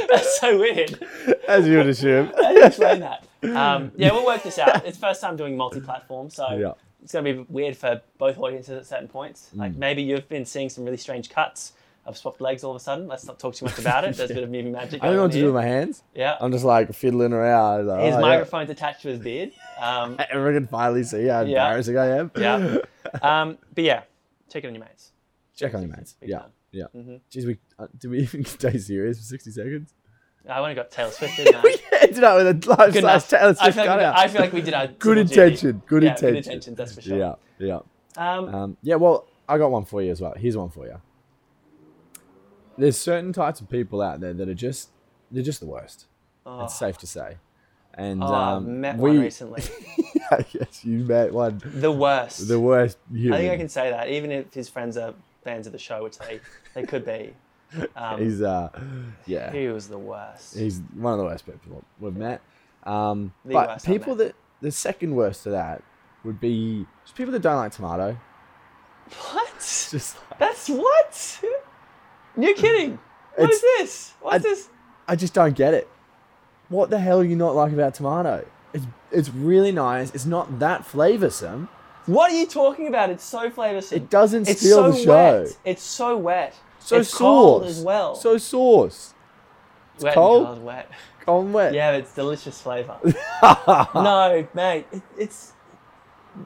[0.10, 1.04] that's so weird.
[1.48, 2.28] As you would assume.
[2.36, 3.28] How do you explain that?
[3.44, 4.86] Um, yeah, we'll work this out.
[4.86, 6.72] It's first time doing multi-platform, so Yeah.
[7.04, 9.50] it's going to be weird for both audiences at certain points.
[9.56, 9.60] Mm.
[9.60, 11.74] Like maybe you've been seeing some really strange cuts.
[12.12, 13.07] I've swapped legs all of a sudden.
[13.07, 14.16] Let's not talk too much about it.
[14.16, 15.01] There's a bit of moving magic.
[15.01, 16.03] I don't know what to do with my hands.
[16.14, 16.38] Yeah.
[16.39, 17.88] I'm just like fiddling around.
[17.88, 18.22] Like, His oh, yeah.
[18.22, 19.51] microphone's attached to his beard.
[19.80, 21.66] Um, Everyone can finally see how Yeah.
[21.66, 22.32] embarrassing I am.
[22.38, 22.78] yeah.
[23.22, 24.03] Um, but yeah,
[24.49, 25.12] check it on your mates.
[25.55, 26.16] Check on your mates.
[26.22, 26.39] Yeah.
[26.39, 26.49] time.
[26.72, 26.86] Yeah.
[26.95, 27.20] Mhm.
[27.32, 29.93] Jeez, we uh, did we even stay serious for 60 seconds?
[30.49, 31.62] I only got Taylor Swift in now.
[32.01, 33.30] Ended up with a life Good size enough.
[33.30, 34.05] Taylor I Swift feel, like we.
[34.05, 35.82] I feel like we did our Good intention.
[35.88, 36.34] Good yeah, intention.
[36.36, 37.18] Good intentions, that's for sure.
[37.18, 37.80] Yeah, yeah.
[38.18, 40.34] Um, Um, yeah, well, I got one for you as well.
[40.38, 40.99] Here's one for you.
[42.78, 44.90] There's certain types of people out there that are just
[45.32, 46.06] they're just the worst.
[46.46, 47.38] oh, It's safe to say.
[47.94, 49.64] And oh, um, met we, one recently.
[50.54, 51.62] yes, you met one.
[51.66, 52.48] The worst.
[52.48, 55.14] The worst I think I can say that, even if his friends are
[55.44, 56.40] fans of the show, which they,
[56.74, 57.34] they could be.
[57.96, 58.70] Um, He's uh,
[59.26, 59.52] yeah.
[59.52, 60.58] he was the worst.
[60.58, 62.42] He's one of the worst people we've met.
[62.84, 65.84] Um, but people that the second worst to that
[66.24, 68.18] would be just people that don't like tomato.
[69.32, 69.54] what?
[69.58, 71.42] Just like, That's what?
[72.38, 73.00] You're kidding.
[73.36, 74.14] What is It's- this?
[74.22, 74.70] What's I- this?
[75.08, 75.90] I just don't get it.
[76.70, 78.46] What the hell are you not like about tomato?
[78.74, 80.12] It's it's really nice.
[80.16, 81.68] It's not that flavorsome.
[82.06, 83.10] What are you talking about?
[83.10, 83.92] It's so flavoursome.
[83.94, 85.42] It doesn't it's steal so the show.
[85.42, 85.58] wet.
[85.66, 86.56] It's so wet.
[86.80, 88.16] So it's sauce cold as well.
[88.16, 89.14] So sauce.
[90.00, 90.38] wet cold.
[90.40, 90.92] And cold, wet.
[91.26, 91.74] Cold and wet.
[91.74, 92.98] Yeah, it's delicious flavour.
[93.94, 95.52] no, mate, it, it's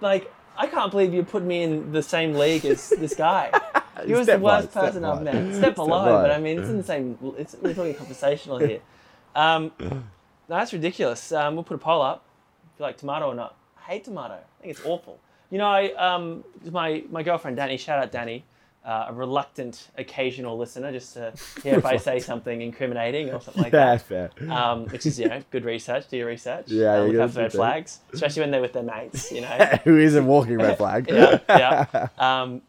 [0.02, 3.52] like I can't believe you put me in the same league as this guy.
[4.06, 5.32] He was Step the worst by, person I've by.
[5.32, 5.56] met.
[5.62, 7.18] Step below, but I mean, it's in the same.
[7.38, 8.82] It's we're talking conversational here.
[9.36, 10.04] Um, no,
[10.48, 11.32] that's ridiculous.
[11.32, 12.26] Um, we'll put a poll up.
[12.74, 13.56] If you like tomato or not?
[13.78, 14.36] I hate tomato.
[14.36, 15.20] I think it's awful.
[15.50, 17.78] You know, I, um, my my girlfriend Danny.
[17.78, 18.44] Shout out Danny.
[18.84, 21.34] Uh, a reluctant occasional listener, just to
[21.64, 24.52] hear if I say something incriminating or something like yeah, that fair.
[24.52, 26.08] um, which is you know good research.
[26.08, 26.66] Do your research.
[26.68, 29.32] Yeah, uh, look out for red flags, especially when they're with their mates.
[29.32, 29.80] You know.
[29.86, 31.08] Who isn't walking red flag?
[31.10, 32.08] yeah, yeah.
[32.20, 32.62] Um,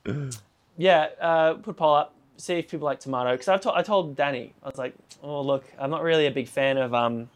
[0.77, 1.09] yeah.
[1.21, 2.15] Uh, put a poll up.
[2.39, 5.41] see if people like tomato because I've to- I told Danny I was like, oh
[5.41, 7.31] look, I'm not really a big fan of um,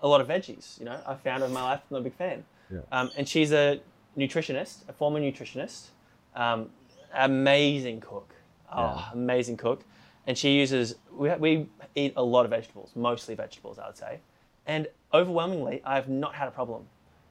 [0.00, 0.78] a lot of veggies.
[0.78, 2.44] You know, I found in my life I'm not a big fan.
[2.72, 2.80] Yeah.
[2.92, 3.80] Um, and she's a
[4.16, 5.86] nutritionist, a former nutritionist,
[6.34, 6.70] um,
[7.14, 8.32] amazing cook.
[8.72, 9.12] Oh, Yeah.
[9.12, 9.84] amazing cook.
[10.26, 14.20] And she uses we, we eat a lot of vegetables, mostly vegetables, I would say.
[14.66, 16.82] And overwhelmingly, I have not had a problem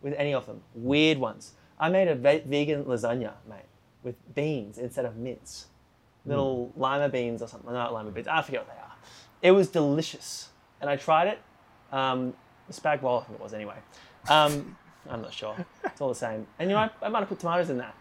[0.01, 0.61] with any of them.
[0.73, 1.53] Weird ones.
[1.79, 3.65] I made a ve- vegan lasagna, mate,
[4.05, 5.65] with beans instead of mince
[6.25, 7.71] little lima beans or something.
[7.71, 8.27] Not lima beans.
[8.27, 8.95] I forget what they are.
[9.41, 10.49] It was delicious,
[10.81, 11.39] and I tried it.
[11.91, 12.33] Um,
[12.71, 13.75] spag bowl, I think it was anyway.
[14.29, 14.77] Um,
[15.09, 15.55] I'm not sure.
[15.83, 16.47] It's all the same.
[16.57, 17.95] And you know, I, I might have put tomatoes in that.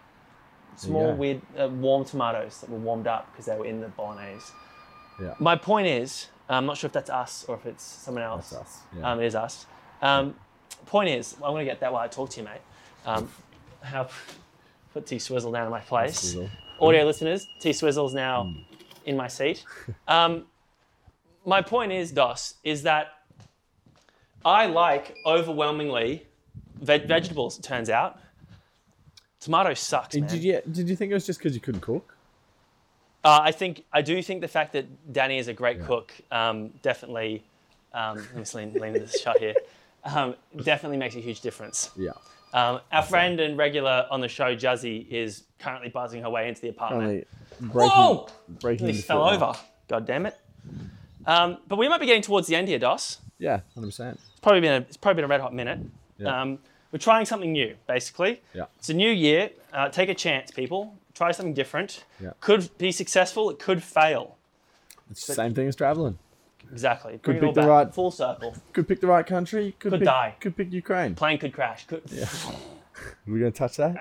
[0.77, 1.15] Small, go.
[1.15, 4.53] weird, uh, warm tomatoes that were warmed up because they were in the bolognese.
[5.21, 5.35] Yeah.
[5.39, 8.51] My point is, I'm not sure if that's us or if it's someone else.
[8.51, 8.79] That's us.
[8.97, 9.13] Yeah.
[9.13, 9.67] Um, it is us.
[10.03, 10.35] Um,
[10.87, 12.61] point is, I'm going to get that while I talk to you, mate.
[13.07, 13.31] Um,
[13.83, 14.09] how
[14.95, 16.37] put T Swizzle down in my place.
[16.81, 18.55] Audio listeners, T Swizzle's now
[19.05, 19.65] in my seat.
[20.09, 20.47] Um,
[21.45, 23.09] my point is, Dos, is that
[24.45, 26.27] I like overwhelmingly
[26.81, 27.59] veg- vegetables.
[27.59, 28.19] It turns out,
[29.41, 30.29] tomato sucks, man.
[30.29, 32.17] Did you did you think it was just because you couldn't cook?
[33.25, 36.71] Uh, I think I do think the fact that Danny is a great cook um,
[36.83, 37.43] definitely.
[37.93, 39.55] Um, let me just lean, lean this shot here.
[40.05, 41.91] Um, definitely makes a huge difference.
[41.97, 42.11] Yeah.
[42.55, 46.61] Um, our friend and regular on the show, Juzzy, is currently buzzing her way into
[46.63, 47.03] the apartment.
[47.03, 47.25] Only
[47.61, 48.29] breaking Whoa!
[48.61, 49.49] breaking Nearly into fell foot now.
[49.49, 49.59] over.
[49.89, 50.39] God damn it.
[51.27, 53.19] Um, but we might be getting towards the end here, Dos.
[53.39, 54.21] Yeah, hundred percent.
[54.31, 55.81] It's probably been a, it's probably been a red hot minute.
[56.19, 56.41] Yeah.
[56.41, 56.59] Um,
[56.93, 58.41] we're trying something new, basically.
[58.55, 58.67] Yeah.
[58.79, 59.51] It's a new year.
[59.73, 60.97] Uh, take a chance, people.
[61.13, 62.05] Try something different.
[62.21, 62.31] Yeah.
[62.41, 63.51] Could be successful.
[63.51, 64.37] It could fail.
[65.11, 66.19] It's the same thing as traveling.
[66.73, 67.19] Exactly.
[67.23, 67.69] Bring it pick the back.
[67.69, 68.55] right- Full circle.
[68.73, 69.75] Could pick the right country.
[69.79, 70.35] Could, Could pick, die.
[70.41, 71.15] Could pick Ukraine.
[71.15, 71.87] Plane could crash.
[71.87, 72.03] Could...
[73.27, 73.97] We're gonna touch that.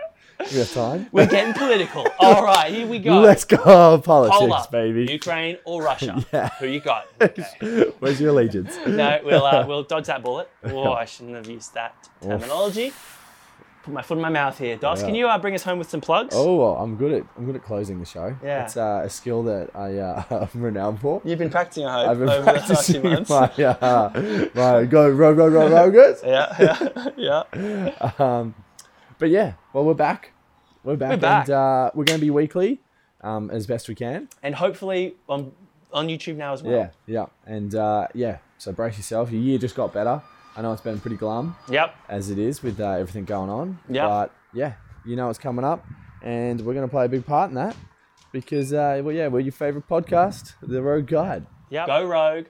[0.51, 1.07] We have time.
[1.11, 2.05] We're getting political.
[2.20, 3.20] All right, here we go.
[3.20, 5.05] Let's go politics, baby.
[5.11, 6.26] Ukraine or Russia?
[6.34, 6.49] Yeah.
[6.59, 7.05] Who you got?
[7.22, 7.91] Okay.
[7.99, 8.78] Where's your allegiance?
[8.88, 10.49] No, we'll uh, we'll dodge that bullet.
[10.64, 12.91] Oh, I shouldn't have used that terminology.
[13.84, 14.77] Put my foot in my mouth here.
[14.77, 15.05] Dos, Yeah.
[15.07, 16.34] can you uh, bring us home with some plugs?
[16.38, 18.34] Oh, well, I'm good at I'm good at closing the show.
[18.41, 18.63] Yeah.
[18.63, 21.21] it's uh, a skill that I uh, I'm renowned for.
[21.25, 23.29] You've been practicing, I hope, I've been over the past few practicing months.
[23.29, 26.21] my, uh, my go row row row row guys.
[26.25, 27.43] Yeah, yeah,
[27.97, 28.11] yeah.
[28.19, 28.55] Um,
[29.19, 30.31] but yeah, well we're back.
[30.86, 31.09] We're back.
[31.11, 31.47] We're back.
[31.49, 32.79] And, uh, we're going to be weekly,
[33.21, 34.29] um, as best we can.
[34.41, 35.51] And hopefully on
[35.91, 36.73] on YouTube now as well.
[36.73, 38.38] Yeah, yeah, and uh, yeah.
[38.57, 39.29] So brace yourself.
[39.29, 40.21] Your year just got better.
[40.56, 41.95] I know it's been pretty glum Yep.
[42.10, 43.80] as it is with uh, everything going on.
[43.89, 44.08] Yeah.
[44.08, 44.74] But yeah,
[45.06, 45.86] you know it's coming up,
[46.22, 47.76] and we're going to play a big part in that
[48.32, 51.45] because, uh, well, yeah, we're your favorite podcast, The Rogue Guide.
[51.70, 51.88] Yep.
[51.88, 52.45] Go rogue.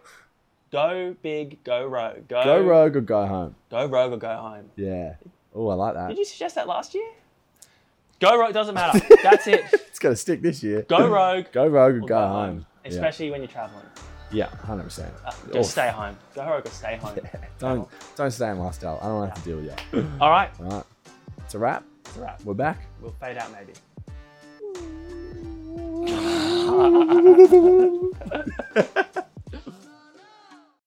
[0.71, 1.63] Go big.
[1.63, 2.27] Go rogue.
[2.27, 3.55] Go, Go rogue or go home.
[3.69, 4.69] Go rogue or go home.
[4.75, 5.15] Yeah.
[5.55, 6.09] Oh, I like that.
[6.09, 7.07] Did you suggest that last year?
[8.19, 8.99] Go rogue doesn't matter.
[9.23, 9.63] That's it.
[9.71, 10.81] It's going to stick this year.
[10.89, 11.45] Go rogue.
[11.51, 12.65] Go rogue or or go, home.
[12.83, 13.85] Especially when you're traveling.
[14.33, 15.13] Yeah, hundred percent.
[15.25, 16.17] Uh, just stay home.
[16.33, 17.17] Go rogue or stay home.
[17.59, 18.99] Don't don't stay in lifestyle.
[19.01, 20.11] I don't want to have to deal with you.
[20.19, 20.49] All right.
[20.59, 20.83] All right,
[21.37, 21.83] it's a wrap.
[22.05, 22.43] It's a wrap.
[22.43, 22.79] We're back.
[22.99, 23.73] We'll fade out maybe.